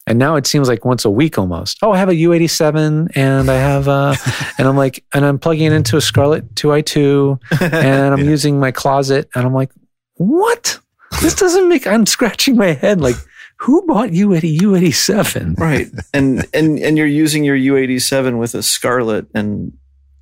And 0.07 0.19
now 0.19 0.35
it 0.35 0.45
seems 0.45 0.67
like 0.67 0.83
once 0.83 1.05
a 1.05 1.09
week 1.09 1.37
almost. 1.37 1.77
Oh, 1.81 1.91
I 1.91 1.97
have 1.97 2.09
a 2.09 2.13
U87 2.13 3.11
and 3.15 3.49
I 3.49 3.55
have 3.55 3.87
uh 3.87 4.15
and 4.57 4.67
I'm 4.67 4.75
like 4.75 5.03
and 5.13 5.25
I'm 5.25 5.39
plugging 5.39 5.67
it 5.67 5.73
into 5.73 5.95
a 5.97 6.01
Scarlett 6.01 6.53
2i2 6.55 7.61
and 7.73 8.13
I'm 8.13 8.27
using 8.27 8.59
my 8.59 8.71
closet 8.71 9.29
and 9.33 9.45
I'm 9.45 9.53
like, 9.53 9.71
"What? 10.15 10.79
This 11.21 11.35
doesn't 11.35 11.69
make 11.69 11.87
I'm 11.87 12.05
scratching 12.05 12.57
my 12.57 12.73
head 12.73 12.99
like 13.01 13.15
who 13.57 13.85
bought 13.85 14.11
you 14.11 14.33
at 14.33 14.43
a 14.43 14.57
U87? 14.57 15.57
Right. 15.57 15.87
And 16.13 16.45
and 16.53 16.79
and 16.79 16.97
you're 16.97 17.07
using 17.07 17.43
your 17.43 17.57
U87 17.57 18.37
with 18.39 18.55
a 18.55 18.63
Scarlett 18.63 19.27
and 19.33 19.73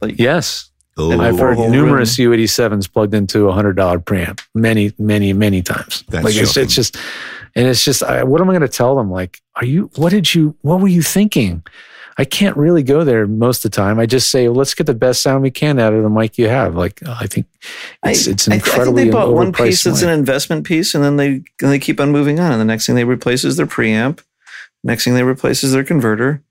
like 0.02 0.20
Yes. 0.20 0.70
Oh, 0.96 1.12
And 1.12 1.22
I've 1.22 1.40
heard 1.40 1.58
oh. 1.58 1.70
numerous 1.70 2.18
U87s 2.18 2.92
plugged 2.92 3.16
into 3.16 3.48
a 3.48 3.52
hundred 3.52 3.74
dollar 3.74 4.00
preamp 4.00 4.42
many, 4.54 4.94
many, 5.00 5.34
many 5.34 5.64
times. 5.64 6.04
That's 6.10 6.24
like 6.24 6.36
it's, 6.36 6.56
it's 6.56 6.76
just, 6.76 6.98
and 7.56 7.68
it's 7.68 7.84
just, 7.84 8.04
I, 8.04 8.24
what 8.24 8.42
am 8.42 8.50
I 8.50 8.54
going 8.54 8.62
to 8.62 8.68
tell 8.68 8.96
them? 8.96 9.10
Like, 9.10 9.42
are 9.56 9.66
you? 9.66 9.90
What 9.96 10.12
did 10.12 10.36
you? 10.36 10.56
What 10.62 10.82
were 10.82 10.88
you 10.88 11.02
thinking? 11.02 11.64
I 12.18 12.26
can't 12.26 12.56
really 12.58 12.84
go 12.84 13.04
there 13.04 13.26
most 13.28 13.66
of 13.66 13.72
the 13.72 13.76
time. 13.76 14.00
I 14.00 14.06
just 14.06 14.30
say, 14.30 14.48
well, 14.48 14.58
let's 14.58 14.74
get 14.76 14.86
the 14.86 14.94
best 14.94 15.22
sound 15.22 15.42
we 15.44 15.52
can 15.52 15.80
out 15.80 15.94
of 15.94 16.04
the 16.04 16.10
mic 16.10 16.38
you 16.38 16.48
have. 16.48 16.76
Like, 16.76 17.02
uh, 17.08 17.16
I 17.20 17.28
think 17.28 17.48
it's 18.04 18.28
it's 18.28 18.48
I, 18.48 18.56
incredibly 18.56 19.02
I 19.02 19.06
think 19.06 19.12
they 19.14 19.18
bought 19.18 19.34
one 19.34 19.52
piece 19.54 19.84
that's 19.84 20.02
an 20.04 20.10
investment 20.10 20.66
piece, 20.66 20.94
and 20.94 21.04
then 21.04 21.18
they 21.18 21.28
and 21.28 21.72
they 21.72 21.80
keep 21.80 22.00
on 22.00 22.12
moving 22.12 22.40
on. 22.40 22.52
And 22.52 22.62
the 22.62 22.66
next 22.66 22.86
thing 22.86 22.96
they 22.96 23.04
replace 23.04 23.44
is 23.44 23.58
their 23.58 23.66
preamp. 23.68 24.22
Next 24.84 25.04
thing 25.06 25.14
they 25.16 25.24
replace 25.24 25.64
is 25.64 25.72
their 25.72 25.84
converter. 25.84 26.44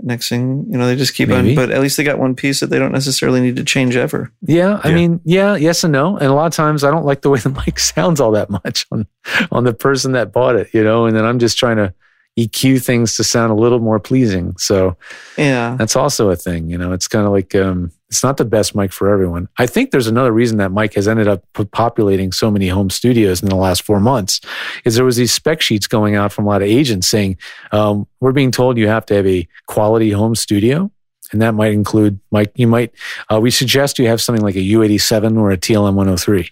Next 0.00 0.28
thing 0.28 0.66
you 0.70 0.76
know, 0.76 0.86
they 0.86 0.96
just 0.96 1.14
keep 1.14 1.28
Maybe. 1.28 1.50
on. 1.50 1.54
But 1.54 1.70
at 1.70 1.80
least 1.80 1.96
they 1.96 2.02
got 2.04 2.18
one 2.18 2.34
piece 2.34 2.58
that 2.60 2.66
they 2.68 2.78
don't 2.80 2.90
necessarily 2.92 3.40
need 3.40 3.56
to 3.56 3.64
change 3.64 3.94
ever. 3.96 4.32
Yeah, 4.42 4.80
I 4.82 4.88
Yeah. 4.88 4.94
mean, 4.94 5.20
yeah, 5.24 5.54
yes 5.54 5.84
and 5.84 5.92
no. 5.92 6.16
And 6.16 6.26
a 6.26 6.34
lot 6.34 6.46
of 6.46 6.52
times 6.52 6.82
I 6.82 6.90
don't 6.90 7.04
like 7.04 7.22
the 7.22 7.30
way 7.30 7.38
the 7.38 7.50
mic 7.66 7.78
sounds 7.78 8.20
all 8.20 8.32
that 8.32 8.50
much 8.50 8.86
on 8.90 9.06
on 9.52 9.64
the 9.64 9.72
person 9.74 10.12
that 10.12 10.32
bought 10.32 10.56
it, 10.56 10.72
you 10.74 10.82
know, 10.82 11.06
and 11.06 11.16
then 11.16 11.24
I'm 11.24 11.38
just 11.38 11.58
trying 11.58 11.76
to 11.76 11.94
EQ 12.38 12.84
things 12.84 13.16
to 13.16 13.24
sound 13.24 13.52
a 13.52 13.54
little 13.54 13.78
more 13.78 14.00
pleasing. 14.00 14.56
So 14.58 14.96
Yeah, 15.36 15.76
that's 15.78 15.94
also 15.94 16.30
a 16.30 16.36
thing, 16.36 16.68
you 16.68 16.76
know. 16.76 16.92
It's 16.92 17.06
kind 17.06 17.26
of 17.26 17.32
like 17.32 17.54
um 17.54 17.92
it's 18.08 18.22
not 18.22 18.36
the 18.36 18.44
best 18.44 18.74
mic 18.76 18.92
for 18.92 19.08
everyone. 19.08 19.48
I 19.58 19.66
think 19.66 19.90
there's 19.90 20.06
another 20.06 20.32
reason 20.32 20.58
that 20.58 20.72
mic 20.72 20.94
has 20.94 21.08
ended 21.08 21.26
up 21.26 21.44
populating 21.72 22.32
so 22.32 22.50
many 22.50 22.68
home 22.68 22.90
studios 22.90 23.42
in 23.42 23.48
the 23.48 23.56
last 23.56 23.82
four 23.82 24.00
months 24.00 24.40
is 24.84 24.94
there 24.94 25.04
was 25.04 25.16
these 25.16 25.32
spec 25.32 25.60
sheets 25.60 25.86
going 25.86 26.14
out 26.14 26.32
from 26.32 26.46
a 26.46 26.48
lot 26.48 26.62
of 26.62 26.68
agents 26.68 27.08
saying 27.08 27.36
um, 27.72 28.06
we're 28.20 28.32
being 28.32 28.50
told 28.50 28.78
you 28.78 28.88
have 28.88 29.06
to 29.06 29.14
have 29.14 29.26
a 29.26 29.46
quality 29.66 30.10
home 30.10 30.34
studio 30.34 30.90
and 31.32 31.42
that 31.42 31.54
might 31.54 31.72
include 31.72 32.20
like 32.30 32.52
you 32.54 32.66
might 32.66 32.92
uh, 33.32 33.40
we 33.40 33.50
suggest 33.50 33.98
you 33.98 34.06
have 34.06 34.20
something 34.20 34.44
like 34.44 34.54
a 34.54 34.60
u87 34.60 35.38
or 35.38 35.50
a 35.50 35.56
tlm 35.56 35.94
103 35.94 36.48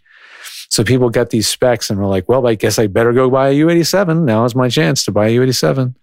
so 0.73 0.83
people 0.83 1.11
get 1.11 1.29
these 1.29 1.47
specs 1.47 1.91
and 1.91 1.99
we're 2.01 2.07
like 2.07 2.27
well 2.29 2.47
i 2.47 2.55
guess 2.55 2.79
i 2.79 2.87
better 2.87 3.13
go 3.13 3.29
buy 3.29 3.49
a 3.49 3.55
u87 3.55 4.23
now 4.25 4.45
is 4.47 4.55
my 4.55 4.69
chance 4.69 5.05
to 5.05 5.11
buy 5.13 5.29
a 5.29 5.37
u87 5.37 5.95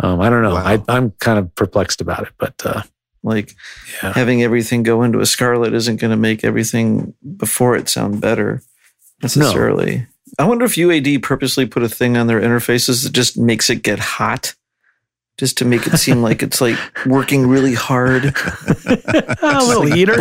um, 0.00 0.20
i 0.20 0.28
don't 0.28 0.42
know 0.42 0.54
Wow. 0.54 0.64
I, 0.64 0.82
i'm 0.88 1.12
kind 1.20 1.38
of 1.38 1.54
perplexed 1.54 2.00
about 2.00 2.24
it 2.26 2.32
but 2.38 2.54
uh, 2.64 2.82
like 3.22 3.54
Yeah. 4.02 4.12
having 4.12 4.42
everything 4.42 4.82
go 4.82 5.02
into 5.04 5.20
a 5.20 5.26
Scarlett 5.26 5.72
isn't 5.74 6.00
going 6.00 6.10
to 6.10 6.16
make 6.16 6.42
everything 6.42 7.14
before 7.36 7.76
it 7.76 7.88
sound 7.88 8.20
better 8.20 8.60
necessarily. 9.22 10.06
I 10.38 10.44
wonder 10.46 10.64
if 10.64 10.74
UAD 10.74 11.22
purposely 11.22 11.64
put 11.66 11.84
a 11.84 11.88
thing 11.88 12.16
on 12.16 12.26
their 12.26 12.40
interfaces 12.40 13.04
that 13.04 13.12
just 13.12 13.38
makes 13.38 13.70
it 13.70 13.82
get 13.84 14.00
hot. 14.00 14.54
Just 15.38 15.56
to 15.58 15.64
make 15.64 15.86
it 15.86 15.96
seem 15.98 16.20
like 16.22 16.42
it's 16.46 16.60
like 16.60 16.76
working 17.06 17.46
really 17.46 17.74
hard, 17.74 18.24
a 18.86 19.64
little 19.68 19.84
heater 19.86 20.16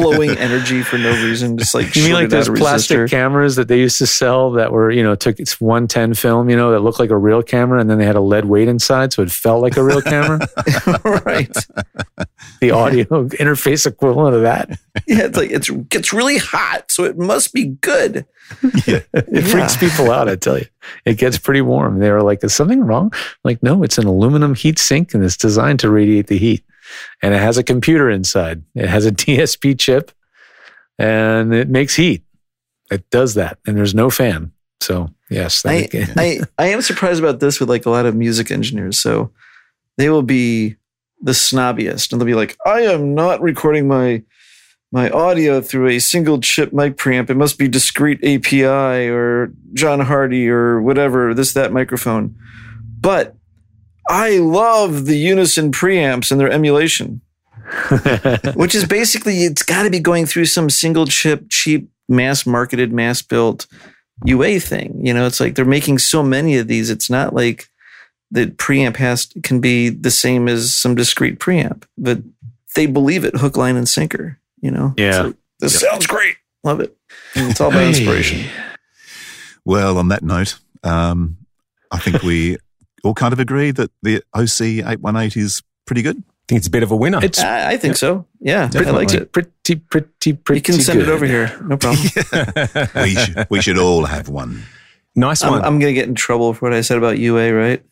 blowing 0.00 0.30
energy 0.38 0.82
for 0.82 0.98
no 0.98 1.10
reason. 1.24 1.58
Just 1.58 1.74
like 1.74 1.94
You 1.96 2.04
mean 2.04 2.12
like 2.12 2.28
those 2.28 2.48
plastic 2.48 2.98
resistor. 2.98 3.10
cameras 3.10 3.56
that 3.56 3.68
they 3.68 3.78
used 3.78 3.98
to 3.98 4.06
sell 4.06 4.52
that 4.52 4.72
were, 4.72 4.90
you 4.90 5.02
know, 5.02 5.14
took 5.14 5.40
it's 5.40 5.60
110 5.60 6.14
film, 6.14 6.50
you 6.50 6.56
know, 6.56 6.72
that 6.72 6.80
looked 6.80 6.98
like 6.98 7.10
a 7.10 7.16
real 7.16 7.42
camera 7.42 7.80
and 7.80 7.88
then 7.90 7.98
they 7.98 8.04
had 8.04 8.16
a 8.16 8.20
lead 8.20 8.44
weight 8.44 8.68
inside 8.68 9.12
so 9.12 9.22
it 9.22 9.30
felt 9.30 9.62
like 9.62 9.76
a 9.76 9.82
real 9.82 10.02
camera? 10.02 10.38
right? 11.24 11.54
the 12.60 12.70
audio 12.70 13.04
interface 13.28 13.86
equivalent 13.86 14.34
of 14.34 14.42
that. 14.42 14.70
Yeah, 15.06 15.24
it's 15.24 15.36
like 15.36 15.50
it's 15.50 15.70
gets 15.70 16.12
really 16.12 16.38
hot, 16.38 16.90
so 16.90 17.04
it 17.04 17.18
must 17.18 17.52
be 17.52 17.66
good. 17.66 18.26
It 18.62 19.42
freaks 19.42 19.76
people 19.76 20.10
out, 20.10 20.28
I 20.28 20.36
tell 20.36 20.58
you. 20.58 20.66
It 21.04 21.18
gets 21.18 21.38
pretty 21.38 21.60
warm. 21.60 21.98
They 21.98 22.10
were 22.10 22.22
like, 22.22 22.42
is 22.44 22.54
something 22.54 22.84
wrong? 22.84 23.10
I'm 23.12 23.40
like, 23.44 23.62
no, 23.62 23.82
it's 23.82 23.98
an 23.98 24.06
aluminum 24.06 24.54
heat 24.54 24.78
sink 24.78 25.14
and 25.14 25.24
it's 25.24 25.36
designed 25.36 25.80
to 25.80 25.90
radiate 25.90 26.28
the 26.28 26.38
heat. 26.38 26.64
And 27.22 27.34
it 27.34 27.40
has 27.40 27.58
a 27.58 27.62
computer 27.62 28.10
inside. 28.10 28.62
It 28.74 28.88
has 28.88 29.06
a 29.06 29.12
DSP 29.12 29.78
chip 29.78 30.12
and 30.98 31.54
it 31.54 31.68
makes 31.68 31.94
heat. 31.94 32.24
It 32.90 33.08
does 33.10 33.34
that. 33.34 33.58
And 33.66 33.76
there's 33.76 33.94
no 33.94 34.10
fan. 34.10 34.52
So 34.80 35.10
yes, 35.30 35.64
I, 35.66 35.88
I 36.16 36.40
I 36.58 36.66
am 36.68 36.82
surprised 36.82 37.20
about 37.20 37.40
this 37.40 37.58
with 37.58 37.68
like 37.68 37.86
a 37.86 37.90
lot 37.90 38.06
of 38.06 38.14
music 38.14 38.50
engineers. 38.50 38.98
So 38.98 39.32
they 39.96 40.10
will 40.10 40.22
be 40.22 40.76
the 41.20 41.32
snobbiest, 41.32 42.12
and 42.12 42.20
they'll 42.20 42.26
be 42.26 42.34
like, 42.34 42.56
"I 42.66 42.82
am 42.82 43.14
not 43.14 43.40
recording 43.40 43.88
my 43.88 44.22
my 44.92 45.10
audio 45.10 45.60
through 45.60 45.88
a 45.88 45.98
single 45.98 46.40
chip 46.40 46.72
mic 46.72 46.96
preamp. 46.96 47.30
It 47.30 47.36
must 47.36 47.58
be 47.58 47.68
discrete 47.68 48.22
API 48.22 49.08
or 49.08 49.50
John 49.72 50.00
Hardy 50.00 50.48
or 50.48 50.80
whatever 50.80 51.34
this 51.34 51.54
that 51.54 51.72
microphone." 51.72 52.36
But 53.00 53.34
I 54.08 54.38
love 54.38 55.06
the 55.06 55.16
Unison 55.16 55.72
preamps 55.72 56.30
and 56.30 56.40
their 56.40 56.50
emulation, 56.50 57.20
which 58.54 58.74
is 58.74 58.84
basically 58.84 59.38
it's 59.44 59.62
got 59.62 59.82
to 59.82 59.90
be 59.90 60.00
going 60.00 60.26
through 60.26 60.46
some 60.46 60.70
single 60.70 61.06
chip, 61.06 61.44
cheap, 61.48 61.88
mass 62.08 62.46
marketed, 62.46 62.92
mass 62.92 63.22
built 63.22 63.66
UA 64.24 64.60
thing. 64.60 65.04
You 65.04 65.12
know, 65.12 65.26
it's 65.26 65.40
like 65.40 65.54
they're 65.54 65.64
making 65.64 65.98
so 65.98 66.22
many 66.22 66.56
of 66.56 66.68
these. 66.68 66.88
It's 66.90 67.10
not 67.10 67.34
like 67.34 67.68
the 68.30 68.46
preamp 68.46 68.96
has 68.96 69.28
can 69.42 69.60
be 69.60 69.88
the 69.88 70.10
same 70.10 70.48
as 70.48 70.74
some 70.74 70.94
discrete 70.94 71.38
preamp, 71.38 71.84
but 71.98 72.18
they 72.74 72.86
believe 72.86 73.24
it 73.24 73.36
hook, 73.36 73.56
line, 73.56 73.76
and 73.76 73.88
sinker. 73.88 74.38
You 74.60 74.70
know, 74.70 74.94
It's 74.96 75.00
Yeah. 75.16 75.22
like, 75.22 75.36
this 75.60 75.80
sounds 75.80 76.06
great. 76.06 76.36
Love 76.64 76.80
it. 76.80 76.96
And 77.34 77.50
it's 77.50 77.60
all 77.60 77.68
about 77.70 77.84
inspiration. 77.84 78.44
Well, 79.64 79.98
on 79.98 80.08
that 80.08 80.22
note, 80.22 80.58
um, 80.82 81.36
I 81.90 81.98
think 81.98 82.22
we 82.22 82.56
all 83.06 83.14
kind 83.14 83.32
of 83.32 83.40
agree 83.40 83.70
that 83.72 83.90
the 84.02 84.22
OC 84.34 84.84
818 84.86 85.42
is 85.42 85.62
pretty 85.86 86.02
good. 86.02 86.16
I 86.18 86.44
think 86.48 86.58
it's 86.58 86.68
a 86.68 86.70
bit 86.70 86.82
of 86.84 86.90
a 86.92 86.96
winner. 86.96 87.18
It's 87.24 87.40
I, 87.40 87.72
I 87.72 87.76
think 87.76 87.96
so. 87.96 88.24
Yeah, 88.40 88.70
I 88.74 88.78
liked 88.90 89.14
it. 89.14 89.32
pretty, 89.32 89.76
pretty, 89.76 90.32
pretty 90.34 90.58
You 90.58 90.62
can 90.62 90.74
send 90.74 91.00
good. 91.00 91.08
it 91.08 91.12
over 91.12 91.26
here. 91.26 91.58
No 91.64 91.76
problem. 91.78 92.06
We, 92.94 93.14
should, 93.16 93.46
we 93.50 93.60
should 93.62 93.78
all 93.78 94.04
have 94.04 94.28
one. 94.28 94.62
nice 95.16 95.42
I'm, 95.42 95.50
one. 95.52 95.62
I'm 95.62 95.78
going 95.80 95.92
to 95.92 96.00
get 96.00 96.08
in 96.08 96.14
trouble 96.14 96.54
for 96.54 96.68
what 96.68 96.72
I 96.76 96.82
said 96.82 96.98
about 96.98 97.18
UA, 97.18 97.52
right? 97.52 97.82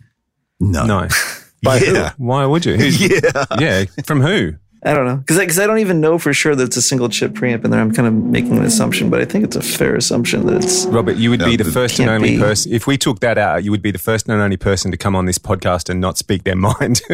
No. 0.60 0.86
no. 0.86 1.08
By 1.64 1.78
Yeah. 1.78 2.10
who? 2.10 2.24
Why 2.26 2.46
would 2.46 2.64
you? 2.64 2.74
Who's- 2.76 3.00
Yeah. 3.00 3.44
yeah. 3.58 3.84
From 4.04 4.20
who? 4.20 4.52
I 4.86 4.92
don't 4.92 5.06
know 5.06 5.16
because 5.16 5.38
because 5.38 5.58
I, 5.58 5.66
don't 5.66 5.78
even 5.78 6.00
know 6.02 6.18
for 6.18 6.34
sure 6.34 6.54
that 6.54 6.62
it's 6.62 6.76
a 6.76 6.82
single 6.82 7.08
chip 7.08 7.32
preamp 7.32 7.64
in 7.64 7.70
there. 7.70 7.80
I'm 7.80 7.92
kind 7.94 8.06
of 8.06 8.12
making 8.12 8.58
an 8.58 8.64
assumption, 8.64 9.08
but 9.08 9.18
I 9.20 9.24
think 9.24 9.42
it's 9.44 9.56
a 9.56 9.62
fair 9.62 9.96
assumption 9.96 10.44
that 10.46 10.62
it's 10.62 10.84
Robert, 10.86 11.16
you 11.16 11.30
would 11.30 11.40
No, 11.40 11.46
be 11.46 11.56
the 11.56 11.64
first 11.64 11.98
and 11.98 12.10
only 12.10 12.38
person. 12.38 12.70
If 12.72 12.86
we 12.86 12.98
took 12.98 13.20
that 13.20 13.38
out, 13.38 13.64
you 13.64 13.70
would 13.70 13.80
be 13.80 13.90
the 13.92 13.98
first 13.98 14.28
and 14.28 14.38
only 14.38 14.58
person 14.58 14.90
to 14.90 14.98
come 14.98 15.16
on 15.16 15.24
this 15.24 15.38
podcast 15.38 15.88
and 15.88 16.02
not 16.02 16.18
speak 16.18 16.44
their 16.44 16.56
mind. 16.68 17.00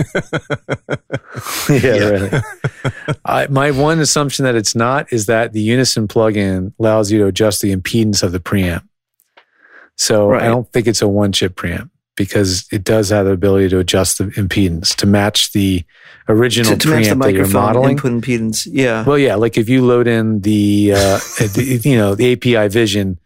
yeah, 1.68 2.08
Right. 2.08 2.42
I, 3.24 3.46
my 3.48 3.70
one 3.70 4.00
assumption 4.00 4.44
that 4.44 4.54
it's 4.56 4.74
not 4.74 5.12
is 5.12 5.26
that 5.26 5.52
the 5.52 5.60
Unison 5.60 6.08
plugin 6.08 6.72
allows 6.80 7.12
you 7.12 7.18
to 7.20 7.26
adjust 7.26 7.62
the 7.62 7.74
impedance 7.74 8.22
of 8.22 8.32
the 8.32 8.40
preamp. 8.40 8.82
So 9.96 10.28
Right. 10.28 10.42
I 10.42 10.46
don't 10.46 10.70
think 10.72 10.86
it's 10.86 11.02
a 11.02 11.08
one 11.08 11.32
chip 11.32 11.54
preamp 11.54 11.90
because 12.24 12.66
it 12.70 12.84
does 12.84 13.08
have 13.08 13.24
the 13.26 13.32
ability 13.32 13.68
to 13.70 13.78
adjust 13.78 14.18
the 14.18 14.24
impedance 14.24 14.94
to 14.96 15.06
match 15.06 15.52
the 15.52 15.82
original 16.28 16.72
to, 16.72 16.78
to 16.78 16.88
match 16.88 17.04
the 17.08 17.14
preamp 17.14 17.22
that 17.22 17.32
you're 17.32 17.48
modeling. 17.48 17.90
input 17.92 18.12
impedance. 18.12 18.68
Yeah, 18.70 19.04
Well, 19.04 19.16
yeah, 19.18 19.36
like 19.36 19.56
if 19.56 19.68
you 19.68 19.84
load 19.84 20.06
in 20.06 20.40
the, 20.42 20.92
uh, 20.94 20.96
the 21.38 21.80
you 21.82 21.96
know 21.96 22.14
the 22.14 22.32
API 22.32 22.68
Vision, 22.68 23.18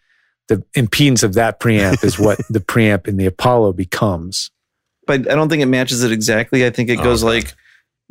the 0.49 0.63
impedance 0.77 1.23
of 1.25 1.35
that 1.35 1.59
preamp 1.59 2.05
is 2.05 2.19
what 2.19 2.39
the 2.49 2.61
preamp 2.61 3.09
in 3.09 3.17
the 3.17 3.27
Apollo 3.27 3.73
becomes. 3.73 4.51
but 5.07 5.29
I 5.31 5.35
don't 5.35 5.49
think 5.49 5.63
it 5.63 5.67
matches 5.67 6.03
it 6.05 6.13
exactly. 6.13 6.65
I 6.65 6.71
think 6.71 6.89
it 6.89 6.97
goes 6.97 7.23
like 7.25 7.53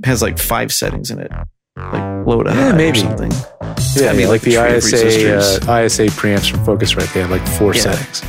has 0.03 0.21
like 0.21 0.37
five 0.37 0.73
settings 0.73 1.11
in 1.11 1.19
it, 1.19 1.31
like 1.77 2.27
low 2.27 2.43
to 2.43 2.49
Yeah, 2.49 2.71
high 2.71 2.77
maybe. 2.77 2.99
or 2.99 3.01
something. 3.01 3.31
Yeah, 3.95 4.11
be 4.13 4.25
like, 4.25 4.29
like 4.29 4.41
the 4.41 4.55
the 4.55 4.77
ISA 4.77 5.71
uh, 5.71 5.79
ISA 5.85 6.05
preamps 6.07 6.49
from 6.51 6.59
Focusrite. 6.65 7.13
They 7.13 7.21
have 7.21 7.29
like 7.31 7.47
four 7.47 7.73
Yeah. 7.75 7.81
settings. 7.93 8.21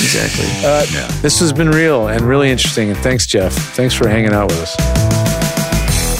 Exactly. 0.00 0.46
Uh, 0.64 0.84
Yeah. 0.92 1.06
This 1.22 1.40
has 1.40 1.52
been 1.52 1.70
real 1.70 2.08
and 2.08 2.20
really 2.22 2.50
interesting. 2.50 2.90
And 2.90 2.98
thanks, 2.98 3.26
Jeff. 3.26 3.52
Thanks 3.74 3.94
for 3.94 4.08
hanging 4.08 4.32
out 4.32 4.48
with 4.50 4.60
us. 4.62 4.76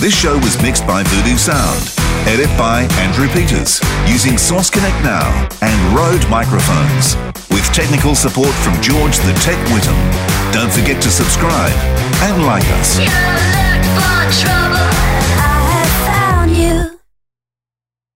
This 0.01 0.15
show 0.15 0.37
was 0.39 0.61
mixed 0.63 0.87
by 0.87 1.03
Voodoo 1.05 1.37
Sound. 1.37 1.93
Edit 2.27 2.51
by 2.59 2.83
Andrew 3.01 3.29
Peters 3.29 3.81
using 4.07 4.37
Source 4.37 4.69
Connect 4.71 4.97
Now 5.05 5.49
and 5.63 5.97
Rode 5.97 6.29
microphones. 6.29 7.17
With 7.51 7.65
technical 7.73 8.15
support 8.15 8.53
from 8.65 8.75
George 8.83 9.17
the 9.19 9.33
Tech 9.41 9.57
Whittam. 9.69 9.97
Don't 10.53 10.73
forget 10.73 11.01
to 11.03 11.11
subscribe 11.11 11.73
and 12.23 12.45
like 12.47 12.65
us. 12.81 12.99